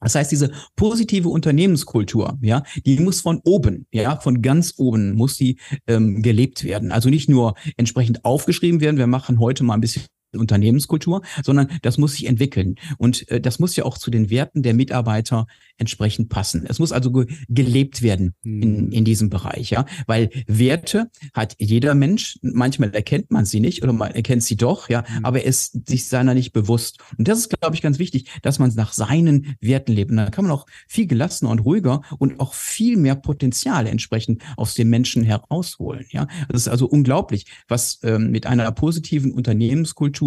Das 0.00 0.14
heißt, 0.14 0.32
diese 0.32 0.50
positive 0.76 1.28
Unternehmenskultur, 1.28 2.38
ja, 2.40 2.62
die 2.86 2.98
muss 2.98 3.20
von 3.20 3.40
oben, 3.44 3.86
ja, 3.92 4.18
von 4.18 4.42
ganz 4.42 4.74
oben 4.78 5.14
muss 5.14 5.36
die 5.36 5.58
ähm, 5.86 6.22
gelebt 6.22 6.64
werden. 6.64 6.90
Also 6.90 7.10
nicht 7.10 7.28
nur 7.28 7.54
entsprechend 7.76 8.24
aufgeschrieben 8.24 8.80
werden. 8.80 8.96
Wir 8.96 9.06
machen 9.06 9.38
heute 9.38 9.62
mal 9.64 9.74
ein 9.74 9.80
bisschen 9.80 10.04
Unternehmenskultur, 10.38 11.22
sondern 11.42 11.68
das 11.82 11.98
muss 11.98 12.12
sich 12.12 12.26
entwickeln. 12.26 12.76
Und 12.98 13.28
äh, 13.30 13.40
das 13.40 13.58
muss 13.58 13.76
ja 13.76 13.84
auch 13.84 13.98
zu 13.98 14.10
den 14.10 14.30
Werten 14.30 14.62
der 14.62 14.74
Mitarbeiter 14.74 15.46
entsprechend 15.76 16.28
passen. 16.28 16.64
Es 16.68 16.78
muss 16.78 16.92
also 16.92 17.10
ge 17.12 17.26
gelebt 17.48 18.02
werden 18.02 18.34
in, 18.44 18.86
Mhm. 18.86 18.92
in 18.92 19.04
diesem 19.04 19.30
Bereich, 19.30 19.70
ja. 19.70 19.86
Weil 20.06 20.30
Werte 20.46 21.10
hat 21.32 21.56
jeder 21.58 21.94
Mensch, 21.94 22.38
manchmal 22.42 22.90
erkennt 22.94 23.30
man 23.30 23.44
sie 23.44 23.60
nicht 23.60 23.82
oder 23.82 23.92
man 23.92 24.12
erkennt 24.12 24.42
sie 24.42 24.56
doch, 24.56 24.88
ja, 24.88 25.04
Mhm. 25.08 25.24
aber 25.24 25.40
er 25.40 25.46
ist 25.46 25.88
sich 25.88 26.06
seiner 26.06 26.34
nicht 26.34 26.52
bewusst. 26.52 26.98
Und 27.18 27.26
das 27.28 27.38
ist, 27.38 27.48
glaube 27.58 27.74
ich, 27.74 27.82
ganz 27.82 27.98
wichtig, 27.98 28.28
dass 28.42 28.58
man 28.58 28.72
nach 28.74 28.92
seinen 28.92 29.56
Werten 29.60 29.92
lebt. 29.92 30.10
Und 30.10 30.18
dann 30.18 30.30
kann 30.30 30.44
man 30.44 30.52
auch 30.52 30.66
viel 30.86 31.06
gelassener 31.06 31.50
und 31.50 31.60
ruhiger 31.60 32.02
und 32.18 32.40
auch 32.40 32.54
viel 32.54 32.96
mehr 32.96 33.14
Potenzial 33.14 33.86
entsprechend 33.86 34.42
aus 34.56 34.74
den 34.74 34.88
Menschen 34.90 35.22
herausholen. 35.24 36.04
Ja, 36.10 36.26
das 36.48 36.62
ist 36.62 36.68
also 36.68 36.86
unglaublich, 36.86 37.46
was 37.68 38.00
ähm, 38.02 38.30
mit 38.30 38.46
einer 38.46 38.70
positiven 38.72 39.32
Unternehmenskultur 39.32 40.19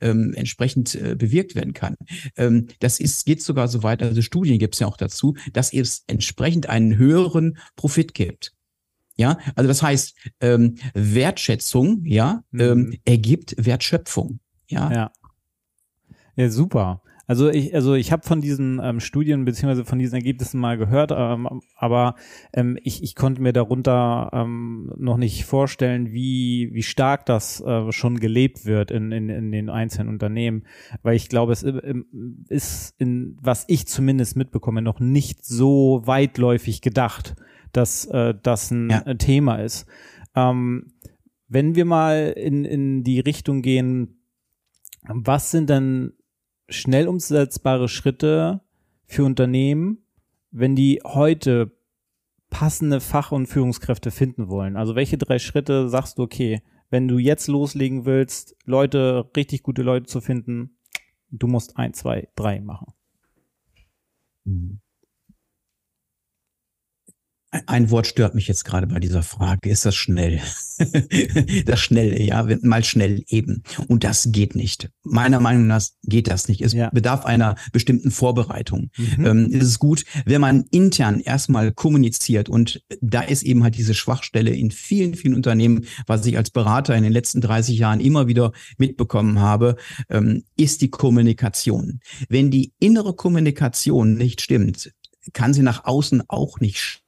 ähm, 0.00 0.32
entsprechend 0.34 0.94
äh, 0.94 1.14
bewirkt 1.16 1.54
werden 1.54 1.72
kann. 1.72 1.96
Ähm, 2.36 2.68
das 2.80 3.00
ist, 3.00 3.26
geht 3.26 3.42
sogar 3.42 3.68
so 3.68 3.82
weit, 3.82 4.02
also 4.02 4.22
Studien 4.22 4.58
gibt 4.58 4.74
es 4.74 4.80
ja 4.80 4.86
auch 4.86 4.96
dazu, 4.96 5.34
dass 5.52 5.72
es 5.72 6.04
entsprechend 6.06 6.68
einen 6.68 6.96
höheren 6.96 7.58
Profit 7.76 8.14
gibt. 8.14 8.52
Ja, 9.18 9.38
also 9.54 9.68
das 9.68 9.82
heißt, 9.82 10.14
ähm, 10.40 10.76
Wertschätzung, 10.94 12.04
ja, 12.04 12.44
ähm, 12.52 12.78
Mhm. 12.78 12.94
ergibt 13.04 13.54
Wertschöpfung. 13.58 14.40
Ja, 14.68 14.92
Ja. 14.92 15.12
Ja, 16.36 16.50
super. 16.50 17.02
Also 17.28 17.48
ich, 17.50 17.74
also 17.74 17.94
ich 17.94 18.12
habe 18.12 18.22
von 18.24 18.40
diesen 18.40 18.80
ähm, 18.82 19.00
Studien 19.00 19.44
beziehungsweise 19.44 19.84
von 19.84 19.98
diesen 19.98 20.14
Ergebnissen 20.14 20.60
mal 20.60 20.78
gehört, 20.78 21.10
ähm, 21.14 21.60
aber 21.74 22.14
ähm, 22.52 22.78
ich, 22.82 23.02
ich 23.02 23.16
konnte 23.16 23.42
mir 23.42 23.52
darunter 23.52 24.30
ähm, 24.32 24.92
noch 24.96 25.16
nicht 25.16 25.44
vorstellen, 25.44 26.12
wie, 26.12 26.70
wie 26.72 26.84
stark 26.84 27.26
das 27.26 27.60
äh, 27.60 27.90
schon 27.90 28.20
gelebt 28.20 28.64
wird 28.64 28.90
in, 28.92 29.10
in, 29.10 29.28
in 29.28 29.50
den 29.50 29.70
einzelnen 29.70 30.08
Unternehmen, 30.08 30.64
weil 31.02 31.16
ich 31.16 31.28
glaube, 31.28 31.52
es 31.52 31.64
im- 31.64 31.80
im- 31.80 32.44
ist 32.48 32.94
in, 32.98 33.36
was 33.40 33.64
ich 33.66 33.88
zumindest 33.88 34.36
mitbekomme, 34.36 34.80
noch 34.80 35.00
nicht 35.00 35.44
so 35.44 36.02
weitläufig 36.04 36.80
gedacht, 36.80 37.34
dass 37.72 38.06
äh, 38.06 38.34
das 38.40 38.70
ein 38.70 38.90
Ja. 38.90 39.02
äh, 39.04 39.16
Thema 39.16 39.56
ist. 39.56 39.86
Ähm, 40.36 40.92
wenn 41.48 41.74
wir 41.74 41.84
mal 41.86 42.32
in, 42.36 42.64
in 42.64 43.02
die 43.02 43.18
Richtung 43.20 43.62
gehen, 43.62 44.20
was 45.08 45.50
sind 45.50 45.70
denn 45.70 46.12
schnell 46.68 47.08
umsetzbare 47.08 47.88
Schritte 47.88 48.60
für 49.06 49.24
Unternehmen, 49.24 50.04
wenn 50.50 50.74
die 50.74 51.00
heute 51.04 51.72
passende 52.50 53.00
Fach- 53.00 53.32
und 53.32 53.46
Führungskräfte 53.46 54.10
finden 54.10 54.48
wollen? 54.48 54.76
Also 54.76 54.94
welche 54.94 55.18
drei 55.18 55.38
Schritte 55.38 55.88
sagst 55.88 56.18
du, 56.18 56.22
okay, 56.22 56.62
wenn 56.90 57.08
du 57.08 57.18
jetzt 57.18 57.48
loslegen 57.48 58.04
willst, 58.04 58.56
Leute, 58.64 59.30
richtig 59.36 59.62
gute 59.62 59.82
Leute 59.82 60.06
zu 60.06 60.20
finden, 60.20 60.78
du 61.30 61.46
musst 61.46 61.76
ein, 61.76 61.94
zwei, 61.94 62.28
drei 62.36 62.60
machen. 62.60 62.92
Mhm. 64.44 64.80
Ein 67.66 67.90
Wort 67.90 68.06
stört 68.06 68.34
mich 68.34 68.48
jetzt 68.48 68.64
gerade 68.64 68.86
bei 68.88 68.98
dieser 68.98 69.22
Frage. 69.22 69.70
Ist 69.70 69.86
das 69.86 69.94
schnell? 69.94 70.40
das 71.64 71.80
Schnelle, 71.80 72.20
ja, 72.20 72.46
mal 72.62 72.84
schnell 72.84 73.22
eben. 73.28 73.62
Und 73.86 74.04
das 74.04 74.28
geht 74.32 74.56
nicht. 74.56 74.90
Meiner 75.04 75.40
Meinung 75.40 75.66
nach 75.66 75.82
geht 76.02 76.28
das 76.28 76.48
nicht. 76.48 76.60
Es 76.60 76.72
Ja. 76.72 76.90
bedarf 76.90 77.24
einer 77.24 77.54
bestimmten 77.72 78.10
Vorbereitung. 78.10 78.90
Mhm. 78.96 79.26
Ähm, 79.26 79.50
ist 79.50 79.62
es 79.62 79.78
gut, 79.78 80.04
wenn 80.24 80.40
man 80.40 80.64
intern 80.70 81.20
erstmal 81.20 81.72
kommuniziert. 81.72 82.48
Und 82.48 82.82
da 83.00 83.20
ist 83.22 83.44
eben 83.44 83.62
halt 83.62 83.76
diese 83.76 83.94
Schwachstelle 83.94 84.50
in 84.50 84.70
vielen, 84.72 85.14
vielen 85.14 85.34
Unternehmen, 85.34 85.86
was 86.06 86.26
ich 86.26 86.36
als 86.36 86.50
Berater 86.50 86.96
in 86.96 87.04
den 87.04 87.12
letzten 87.12 87.40
30 87.40 87.78
Jahren 87.78 88.00
immer 88.00 88.26
wieder 88.26 88.52
mitbekommen 88.76 89.38
habe, 89.38 89.76
ähm, 90.10 90.42
ist 90.56 90.82
die 90.82 90.90
Kommunikation. 90.90 92.00
Wenn 92.28 92.50
die 92.50 92.72
innere 92.80 93.14
Kommunikation 93.14 94.14
nicht 94.14 94.40
stimmt, 94.40 94.92
kann 95.32 95.54
sie 95.54 95.62
nach 95.62 95.84
außen 95.84 96.24
auch 96.28 96.60
nicht 96.60 96.80
stimmen. 96.80 97.05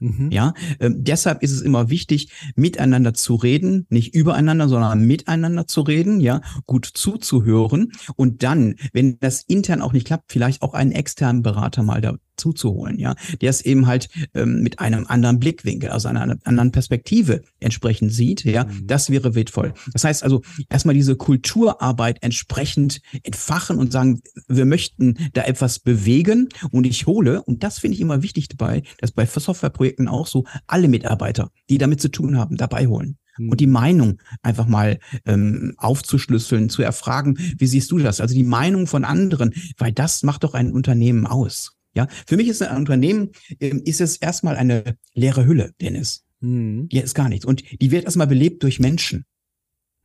Mhm. 0.00 0.30
Ja, 0.32 0.54
ähm, 0.80 1.04
deshalb 1.04 1.42
ist 1.42 1.52
es 1.52 1.60
immer 1.60 1.88
wichtig, 1.88 2.32
miteinander 2.56 3.14
zu 3.14 3.34
reden, 3.34 3.86
nicht 3.90 4.14
übereinander, 4.14 4.68
sondern 4.68 5.06
miteinander 5.06 5.66
zu 5.66 5.82
reden, 5.82 6.20
ja, 6.20 6.40
gut 6.66 6.86
zuzuhören. 6.86 7.92
Und 8.16 8.42
dann, 8.42 8.74
wenn 8.92 9.18
das 9.20 9.42
intern 9.42 9.82
auch 9.82 9.92
nicht 9.92 10.06
klappt, 10.06 10.32
vielleicht 10.32 10.62
auch 10.62 10.74
einen 10.74 10.92
externen 10.92 11.42
Berater 11.42 11.82
mal 11.82 12.00
dazu 12.00 12.31
zu 12.36 12.70
holen, 12.70 12.98
ja, 12.98 13.14
der 13.40 13.50
es 13.50 13.60
eben 13.60 13.86
halt 13.86 14.08
ähm, 14.34 14.62
mit 14.62 14.78
einem 14.80 15.06
anderen 15.06 15.38
Blickwinkel, 15.38 15.90
also 15.90 16.08
einer 16.08 16.36
anderen 16.44 16.72
Perspektive 16.72 17.42
entsprechend 17.60 18.12
sieht, 18.12 18.44
ja, 18.44 18.64
Mhm. 18.64 18.86
das 18.86 19.10
wäre 19.10 19.34
wertvoll. 19.34 19.74
Das 19.92 20.04
heißt 20.04 20.22
also, 20.22 20.42
erstmal 20.68 20.94
diese 20.94 21.16
Kulturarbeit 21.16 22.18
entsprechend 22.22 23.00
entfachen 23.22 23.78
und 23.78 23.92
sagen, 23.92 24.20
wir 24.48 24.64
möchten 24.64 25.16
da 25.34 25.42
etwas 25.42 25.78
bewegen 25.78 26.48
und 26.70 26.86
ich 26.86 27.06
hole, 27.06 27.42
und 27.42 27.62
das 27.62 27.78
finde 27.78 27.94
ich 27.96 28.00
immer 28.00 28.22
wichtig 28.22 28.48
dabei, 28.48 28.82
dass 28.98 29.12
bei 29.12 29.26
Softwareprojekten 29.26 30.08
auch 30.08 30.26
so 30.26 30.44
alle 30.66 30.88
Mitarbeiter, 30.88 31.50
die 31.68 31.78
damit 31.78 32.00
zu 32.00 32.08
tun 32.10 32.36
haben, 32.38 32.56
dabei 32.56 32.86
holen. 32.86 33.18
Mhm. 33.38 33.50
Und 33.50 33.60
die 33.60 33.66
Meinung 33.66 34.20
einfach 34.42 34.66
mal 34.66 34.98
ähm, 35.26 35.74
aufzuschlüsseln, 35.76 36.68
zu 36.68 36.82
erfragen, 36.82 37.38
wie 37.58 37.66
siehst 37.66 37.90
du 37.90 37.98
das? 37.98 38.20
Also 38.20 38.34
die 38.34 38.42
Meinung 38.44 38.86
von 38.86 39.04
anderen, 39.04 39.52
weil 39.78 39.92
das 39.92 40.22
macht 40.22 40.44
doch 40.44 40.54
ein 40.54 40.72
Unternehmen 40.72 41.26
aus. 41.26 41.76
Ja, 41.94 42.08
für 42.26 42.36
mich 42.36 42.48
ist 42.48 42.62
ein 42.62 42.76
Unternehmen, 42.76 43.30
ähm, 43.60 43.82
ist 43.84 44.00
es 44.00 44.16
erstmal 44.16 44.56
eine 44.56 44.96
leere 45.14 45.46
Hülle, 45.46 45.72
Dennis. 45.80 46.24
Mhm. 46.40 46.88
Die 46.88 46.98
ist 46.98 47.14
gar 47.14 47.28
nichts. 47.28 47.44
Und 47.44 47.62
die 47.80 47.90
wird 47.90 48.04
erstmal 48.04 48.26
belebt 48.26 48.62
durch 48.62 48.80
Menschen. 48.80 49.24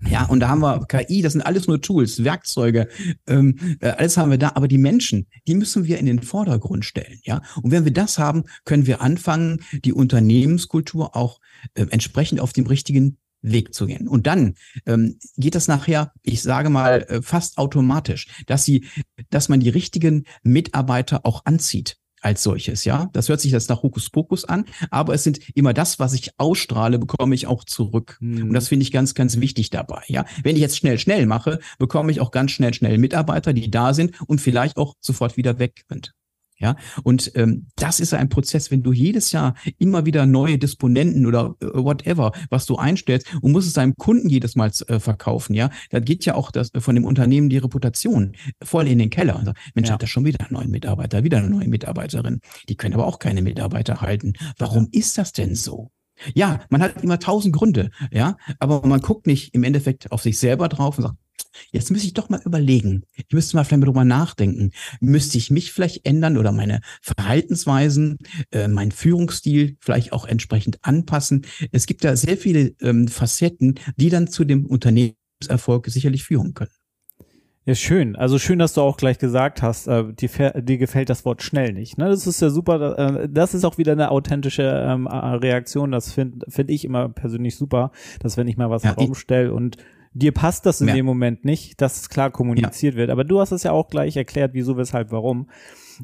Ja, 0.06 0.26
und 0.26 0.42
da 0.42 0.50
haben 0.50 0.62
wir 0.62 0.86
KI, 0.86 1.24
das 1.24 1.34
sind 1.34 1.42
alles 1.42 1.66
nur 1.66 1.82
Tools, 1.82 2.24
Werkzeuge, 2.24 2.88
ähm, 3.26 3.58
äh, 3.80 3.90
alles 3.90 4.16
haben 4.16 4.30
wir 4.30 4.38
da, 4.38 4.52
aber 4.54 4.68
die 4.68 4.78
Menschen, 4.78 5.26
die 5.48 5.56
müssen 5.56 5.86
wir 5.86 5.98
in 5.98 6.06
den 6.06 6.22
Vordergrund 6.22 6.86
stellen, 6.86 7.20
ja. 7.24 7.42
Und 7.64 7.72
wenn 7.72 7.84
wir 7.84 7.92
das 7.92 8.20
haben, 8.20 8.44
können 8.64 8.86
wir 8.86 9.02
anfangen, 9.02 9.62
die 9.84 9.94
Unternehmenskultur 9.94 11.16
auch 11.16 11.40
äh, 11.74 11.88
entsprechend 11.90 12.40
auf 12.42 12.54
dem 12.54 12.68
richtigen 12.68 13.18
Weg 13.42 13.74
zu 13.74 13.86
gehen. 13.86 14.08
Und 14.08 14.28
dann 14.28 14.56
ähm, 14.86 15.18
geht 15.38 15.56
das 15.56 15.68
nachher, 15.68 16.12
ich 16.24 16.42
sage 16.42 16.70
mal, 16.70 17.04
äh, 17.04 17.22
fast 17.22 17.58
automatisch, 17.58 18.28
dass 18.48 18.66
sie, 18.66 18.86
dass 19.30 19.50
man 19.50 19.60
die 19.60 19.70
richtigen 19.70 20.26
Mitarbeiter 20.44 21.26
auch 21.26 21.46
anzieht. 21.46 21.98
als 22.22 22.42
solches, 22.44 22.84
ja. 22.84 23.10
Das 23.14 23.30
hört 23.30 23.40
sich 23.42 23.52
jetzt 23.52 23.70
nach 23.70 23.84
Hokuspokus 23.84 24.44
an, 24.46 24.66
aber 24.90 25.14
es 25.14 25.24
sind 25.24 25.40
immer 25.56 25.74
das, 25.74 26.00
was 26.00 26.14
ich 26.14 26.32
ausstrahle, 26.38 26.98
bekomme 27.00 27.36
ich 27.36 27.46
auch 27.48 27.64
zurück. 27.64 28.18
Mhm. 28.20 28.50
Und 28.50 28.54
das 28.54 28.68
finde 28.70 28.84
ich 28.84 28.92
ganz, 28.92 29.14
ganz 29.14 29.40
wichtig 29.40 29.70
dabei, 29.70 30.02
ja. 30.08 30.26
Wenn 30.44 30.56
ich 30.56 30.62
jetzt 30.62 30.78
schnell, 30.78 30.98
schnell 30.98 31.26
mache, 31.28 31.60
bekomme 31.78 32.12
ich 32.12 32.20
auch 32.20 32.32
ganz 32.32 32.52
schnell, 32.52 32.74
schnell 32.74 32.98
Mitarbeiter, 32.98 33.54
die 33.54 33.70
da 33.70 33.94
sind 33.94 34.20
und 34.28 34.42
vielleicht 34.42 34.78
auch 34.78 34.96
sofort 35.00 35.38
wieder 35.38 35.60
weg 35.60 35.84
sind. 35.90 36.14
Ja, 36.60 36.76
und 37.04 37.32
ähm, 37.36 37.68
das 37.76 38.00
ist 38.00 38.16
ein 38.16 38.30
Prozess, 38.30 38.72
wenn 38.72 38.82
du 38.82 38.92
jedes 38.92 39.32
Jahr 39.32 39.54
immer 39.78 40.06
wieder 40.08 40.26
neue 40.26 40.58
Disponenten 40.58 41.28
oder 41.28 41.56
äh, 41.62 41.68
whatever, 41.74 42.32
was 42.50 42.66
du 42.66 42.78
einstellst 42.78 43.28
und 43.42 43.52
musst 43.52 43.68
es 43.68 43.74
deinem 43.74 43.96
Kunden 43.96 44.28
jedes 44.28 44.56
Mal 44.56 44.72
äh, 44.88 45.00
verkaufen, 45.00 45.54
ja, 45.54 45.70
dann 45.92 46.04
geht 46.04 46.26
ja 46.26 46.34
auch 46.34 46.50
das 46.50 46.72
von 46.80 46.96
dem 46.96 47.06
Unternehmen 47.06 47.50
die 47.50 47.60
Reputation 47.60 48.36
voll 48.64 48.88
in 48.88 48.98
den 48.98 49.12
Keller. 49.12 49.38
Und 49.38 49.46
sagt, 49.46 49.60
Mensch, 49.76 49.90
ja. 49.90 49.94
hat 49.94 50.02
er 50.02 50.08
schon 50.08 50.26
wieder 50.26 50.40
einen 50.42 50.54
neuen 50.54 50.72
Mitarbeiter, 50.72 51.24
wieder 51.24 51.38
eine 51.38 51.50
neue 51.50 51.68
Mitarbeiterin. 51.68 52.40
Die 52.70 52.76
können 52.76 52.96
aber 52.96 53.06
auch 53.06 53.20
keine 53.20 53.44
Mitarbeiter 53.44 54.02
halten. 54.02 54.34
Warum 54.58 54.88
ist 54.92 55.18
das 55.20 55.34
denn 55.34 55.54
so? 55.54 55.92
Ja, 56.34 56.62
man 56.70 56.82
hat 56.82 57.04
immer 57.04 57.20
tausend 57.20 57.56
Gründe, 57.56 57.92
ja, 58.12 58.38
aber 58.60 58.86
man 58.88 59.02
guckt 59.02 59.28
nicht 59.28 59.54
im 59.54 59.64
Endeffekt 59.64 60.12
auf 60.12 60.24
sich 60.24 60.40
selber 60.40 60.68
drauf 60.68 60.98
und 60.98 61.04
sagt, 61.04 61.18
Jetzt 61.72 61.92
müsste 61.92 62.08
ich 62.08 62.14
doch 62.14 62.30
mal 62.30 62.42
überlegen. 62.46 63.04
Ich 63.16 63.26
müsste 63.32 63.56
mal 63.56 63.64
vielleicht 63.64 63.82
mal 63.82 63.86
drüber 63.86 64.06
nachdenken. 64.06 64.72
Müsste 65.00 65.38
ich 65.38 65.52
mich 65.52 65.72
vielleicht 65.72 66.06
ändern 66.06 66.38
oder 66.38 66.52
meine 66.52 66.82
Verhaltensweisen, 67.02 68.18
äh, 68.52 68.68
mein 68.68 68.92
Führungsstil 68.92 69.78
vielleicht 69.80 70.14
auch 70.14 70.26
entsprechend 70.26 70.80
anpassen? 70.84 71.46
Es 71.72 71.86
gibt 71.86 72.04
da 72.04 72.16
sehr 72.16 72.38
viele 72.38 72.76
ähm, 72.82 73.08
Facetten, 73.08 73.76
die 73.96 74.10
dann 74.10 74.28
zu 74.28 74.46
dem 74.46 74.66
Unternehmenserfolg 74.66 75.88
sicherlich 75.88 76.24
führen 76.24 76.54
können. 76.54 76.72
Ja, 77.68 77.76
schön. 77.76 78.16
Also 78.16 78.40
schön, 78.40 78.60
dass 78.60 78.74
du 78.74 78.82
auch 78.82 78.96
gleich 78.96 79.20
gesagt 79.20 79.62
hast, 79.62 79.88
äh, 79.88 80.14
dir, 80.14 80.30
dir 80.62 80.78
gefällt 80.78 81.10
das 81.10 81.26
Wort 81.26 81.44
schnell 81.44 81.74
nicht. 81.74 81.98
Ne? 81.98 82.08
Das 82.08 82.26
ist 82.26 82.42
ja 82.42 82.50
super. 82.50 82.98
Äh, 82.98 83.28
das 83.30 83.54
ist 83.54 83.66
auch 83.66 83.78
wieder 83.78 83.92
eine 83.92 84.10
authentische 84.10 84.64
ähm, 84.64 85.06
Reaktion. 85.06 85.92
Das 85.92 86.14
finde 86.14 86.50
find 86.50 86.70
ich 86.70 86.86
immer 86.86 87.10
persönlich 87.10 87.58
super, 87.58 87.92
dass 88.22 88.38
wenn 88.38 88.48
ich 88.48 88.56
mal 88.56 88.70
was 88.70 88.84
ja, 88.84 88.92
herumstelle 88.96 89.54
und 89.54 89.76
dir 90.14 90.32
passt 90.32 90.66
das 90.66 90.82
in 90.82 90.88
ja. 90.88 90.96
dem 90.96 91.06
Moment 91.06 91.46
nicht, 91.46 91.82
dass 91.82 92.02
es 92.02 92.10
klar 92.10 92.32
kommuniziert 92.32 92.96
ja. 92.96 93.00
wird. 93.00 93.10
Aber 93.10 93.24
du 93.24 93.40
hast 93.40 93.52
es 93.52 93.64
ja 93.64 93.72
auch 93.72 93.90
gleich 93.90 94.18
erklärt, 94.18 94.54
wieso, 94.54 94.78
weshalb, 94.78 95.12
warum. 95.12 95.50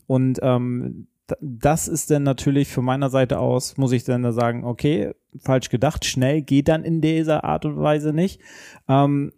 Und 0.07 0.39
ähm, 0.41 1.07
das 1.39 1.88
ist 1.88 2.12
dann 2.12 2.24
natürlich 2.24 2.69
von 2.69 2.86
meiner 2.86 3.10
Seite 3.10 3.39
aus, 3.39 3.77
muss 3.77 3.91
ich 3.91 4.03
dann 4.03 4.24
da 4.24 4.33
sagen, 4.33 4.65
okay, 4.65 5.13
falsch 5.39 5.69
gedacht, 5.69 6.05
schnell 6.05 6.41
geht 6.41 6.67
dann 6.67 6.83
in 6.83 7.01
dieser 7.01 7.43
Art 7.43 7.65
und 7.65 7.77
Weise 7.77 8.13
nicht. 8.13 8.41
Ähm, 8.88 9.31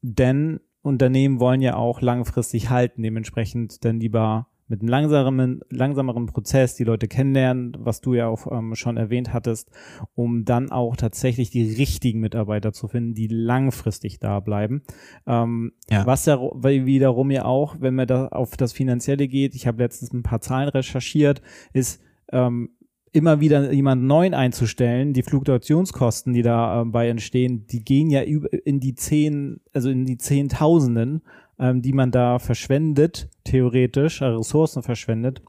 denn 0.00 0.60
Unternehmen 0.82 1.40
wollen 1.40 1.60
ja 1.60 1.76
auch 1.76 2.00
langfristig 2.00 2.70
halten, 2.70 3.02
dementsprechend 3.02 3.84
dann 3.84 4.00
lieber 4.00 4.48
mit 4.66 4.80
einem 4.80 4.88
langsameren, 4.88 5.60
langsameren 5.70 6.26
Prozess 6.26 6.74
die 6.74 6.84
Leute 6.84 7.06
kennenlernen, 7.06 7.76
was 7.78 8.00
du 8.00 8.14
ja 8.14 8.28
auch 8.28 8.50
ähm, 8.50 8.74
schon 8.74 8.96
erwähnt 8.96 9.32
hattest, 9.32 9.70
um 10.14 10.44
dann 10.44 10.70
auch 10.70 10.96
tatsächlich 10.96 11.50
die 11.50 11.74
richtigen 11.74 12.20
Mitarbeiter 12.20 12.72
zu 12.72 12.88
finden, 12.88 13.14
die 13.14 13.28
langfristig 13.28 14.20
da 14.20 14.40
bleiben. 14.40 14.82
Ähm, 15.26 15.72
ja. 15.90 16.06
Was 16.06 16.26
ja 16.26 16.38
wiederum 16.40 17.30
ja 17.30 17.44
auch, 17.44 17.76
wenn 17.80 17.94
man 17.94 18.06
da 18.06 18.28
auf 18.28 18.56
das 18.56 18.72
Finanzielle 18.72 19.28
geht, 19.28 19.54
ich 19.54 19.66
habe 19.66 19.82
letztens 19.82 20.12
ein 20.12 20.22
paar 20.22 20.40
Zahlen 20.40 20.68
recherchiert, 20.68 21.42
ist 21.72 22.00
ähm, 22.32 22.70
immer 23.14 23.40
wieder 23.40 23.72
jemanden 23.72 24.08
neuen 24.08 24.34
einzustellen, 24.34 25.12
die 25.12 25.22
Fluktuationskosten, 25.22 26.32
die 26.32 26.42
dabei 26.42 27.06
äh, 27.06 27.10
entstehen, 27.10 27.64
die 27.68 27.84
gehen 27.84 28.10
ja 28.10 28.22
in 28.22 28.80
die 28.80 28.96
zehn, 28.96 29.60
also 29.72 29.88
in 29.88 30.04
die 30.04 30.18
Zehntausenden 30.18 31.22
ähm, 31.58 31.82
die 31.82 31.92
man 31.92 32.10
da 32.10 32.38
verschwendet, 32.38 33.28
theoretisch, 33.44 34.20
äh, 34.20 34.26
Ressourcen 34.26 34.82
verschwendet, 34.82 35.42